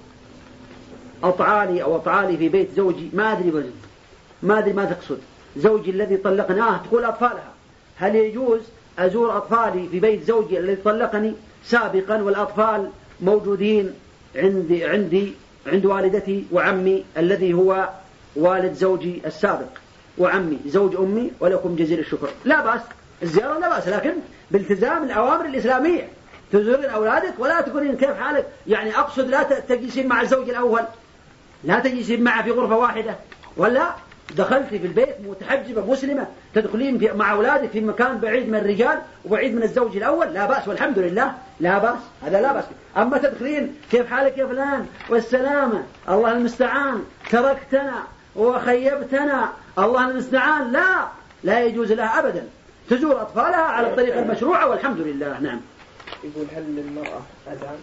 [1.25, 3.71] أطعالي أو أطعالي في بيت زوجي؟ ما أدري
[4.43, 5.19] ما أدري ما تقصد.
[5.57, 7.53] زوجي الذي طلقناه تقول أطفالها.
[7.97, 8.61] هل يجوز
[8.99, 11.33] أزور أطفالي في بيت زوجي الذي طلقني؟
[11.65, 12.91] سابقا والأطفال
[13.21, 13.93] موجودين
[14.37, 15.33] عندي عندي
[15.67, 17.89] عند والدتي وعمي الذي هو
[18.37, 19.69] والد زوجي السابق.
[20.19, 22.29] وعمي زوج أمي ولكم جزيل الشكر.
[22.45, 22.83] لا بأس.
[23.23, 24.15] الزيارة لا بأس؟ لكن
[24.51, 26.09] بالتزام الأوامر الإسلامية.
[26.53, 30.83] تزورين أولادك ولا تقولين كيف حالك؟ يعني أقصد لا تجلسين مع الزوج الأول.
[31.65, 33.15] لا تجلس معه في غرفة واحدة.
[33.57, 33.91] ولا
[34.37, 39.63] دخلت في البيت متحجبة مسلمة تدخلين مع أولادك في مكان بعيد من الرجال وبعيد من
[39.63, 41.35] الزوج الأول؟ لا بأس والحمد لله.
[41.61, 41.99] لا بأس.
[42.23, 42.65] هذا لا بأس.
[42.97, 45.83] أما تدخلين كيف حالك يا فلان؟ والسلامة.
[46.09, 47.05] الله المستعان.
[47.31, 48.03] تركتنا
[48.37, 49.49] وخيبتنا.
[49.79, 50.73] الله المستعان.
[50.73, 51.07] لا.
[51.45, 52.49] لا يجوز لها أبدا.
[52.91, 55.61] تزور أطفالها على الطريقة المشروعة والحمد لله نعم.
[56.25, 57.79] يقول هل للمرأة أذان؟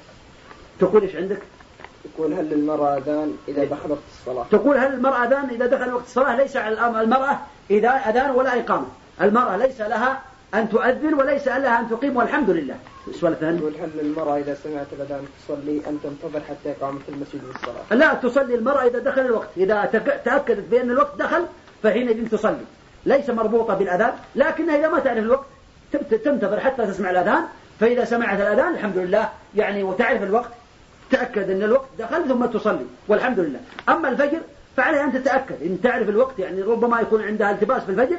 [0.80, 1.40] تقول إيش عندك؟
[2.06, 6.06] يقول هل للمرأة أذان إذا دخل وقت الصلاة؟ تقول هل المرأة أذان إذا دخل وقت
[6.06, 7.40] الصلاة؟ ليس على المرأة
[7.72, 8.88] إذا أذان ولا إقامة.
[9.22, 10.22] المرأة ليس لها
[10.54, 12.76] أن تؤذن وليس لها أن تقيم والحمد لله.
[13.08, 17.42] السؤال الثاني يقول هل للمرأة إذا سمعت الأذان تصلي أن تنتظر حتى يقام في المسجد
[17.44, 19.50] للصلاة؟ لا تصلي المرأة إذا دخل الوقت.
[19.58, 19.86] إذا
[20.26, 21.46] تأكدت بأن الوقت دخل
[21.84, 22.66] فحينئذ تصلي.
[23.06, 25.46] ليس مربوطة بالأذان لكنها إذا ما تعرف الوقت
[26.12, 27.44] تنتظر حتى تسمع الأذان
[27.80, 30.52] فإذا سمعت الأذان الحمد لله يعني وتعرف الوقت
[31.12, 33.60] تأكد أن الوقت دخل ثم تصلي والحمد لله.
[33.90, 34.40] أما الفجر
[34.78, 38.18] فعليها أن تتأكد إن تعرف الوقت يعني ربما يكون عندها التباس في الفجر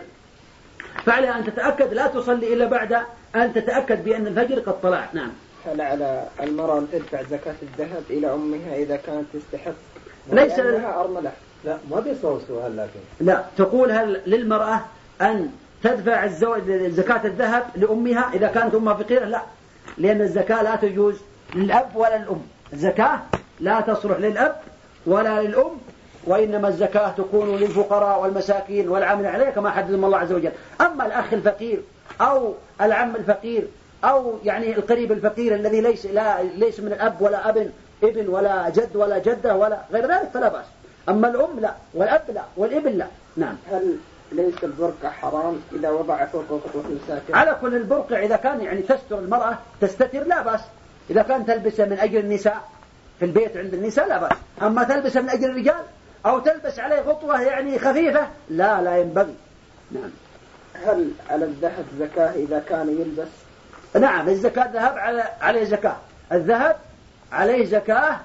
[1.07, 2.93] فعليها أن تتأكد لا تصلي إلا بعد
[3.37, 5.09] أن تتأكد بأن الفجر قد طلع.
[5.13, 5.33] نعم.
[5.67, 9.73] هل على المرأة أن تدفع زكاة الذهب إلى أمها إذا كانت تستحق؟
[10.33, 11.33] ليس لها أرملة.
[11.65, 13.01] لا ما بيصور سؤال لكن.
[13.21, 14.81] لا تقول هل للمرأة
[15.21, 15.51] أن
[15.83, 16.27] تدفع
[16.89, 19.43] زكاة الذهب لأمها إذا كانت أمها فقيرة؟ لا
[19.99, 21.15] لأن الزكاة لا تجوز
[21.55, 22.43] للأب ولا للأم.
[22.73, 23.21] الزكاة
[23.61, 24.57] لا تصلح للأب
[25.07, 25.71] ولا للأم
[26.27, 30.53] وإنما الزكاة تكون للفقراء والمساكين والعامل عليها كما حددهم الله عز وجل.
[30.81, 31.83] أما الأخ الفقير
[32.21, 33.67] أو العم الفقير
[34.05, 37.71] أو يعني القريب الفقير الذي ليس لا ليس من الأب ولا أب
[38.03, 40.65] ابن ولا جد ولا جدة ولا غير ذلك فلا بأس.
[41.09, 43.07] أما الأم لا والأب لا والابن لا.
[43.37, 43.57] نعم.
[43.71, 43.97] هل
[44.33, 49.19] ليس البرقع حرام إذا وضع فوق خطوة المساكن على كل البرقع إذا كان يعني تستر
[49.19, 50.61] المرأة تستتر لا بأس.
[51.11, 52.69] إذا كان تلبسه من أجل النساء
[53.19, 54.39] في البيت عند النساء لا بأس.
[54.63, 55.83] أما تلبسه من أجل الرجال
[56.27, 59.35] أو تلبس عليه غطوة يعني خفيفة لا لا ينبغي.
[59.93, 60.11] نعم.
[60.87, 63.31] هل على الذهب زكاة إذا كان يلبس؟
[64.01, 65.97] نعم الزكاة ذهب على عليه زكاة.
[66.33, 66.77] الذهب
[67.33, 68.21] عليه زكاة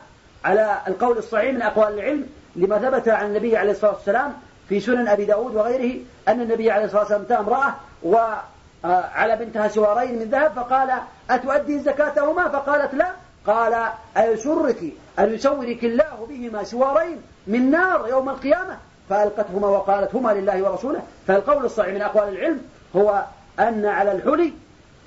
[0.45, 2.27] على القول الصحيح من أقوال العلم
[2.59, 4.33] لما ثبت عن النبي عليه الصلاة والسلام
[4.69, 10.19] في سنن أبي داود وغيره أن النبي عليه الصلاة والسلام أتى امرأة وعلى بنتها سوارين
[10.19, 10.91] من ذهب فقال
[11.29, 13.11] أتؤدي زكاتهما؟ فقالت لا.
[13.47, 13.87] قال
[14.17, 14.83] أيسرك
[15.19, 18.77] أن يسورك الله بهما سوارين من نار يوم القيامة؟
[19.09, 21.01] فألقتهما وقالت هما لله ورسوله.
[21.27, 22.61] فالقول الصحيح من أقوال العلم
[22.95, 23.23] هو
[23.59, 24.53] أن على الحلي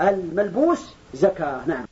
[0.01, 1.61] الملبوس زكاة.
[1.67, 1.92] نعم.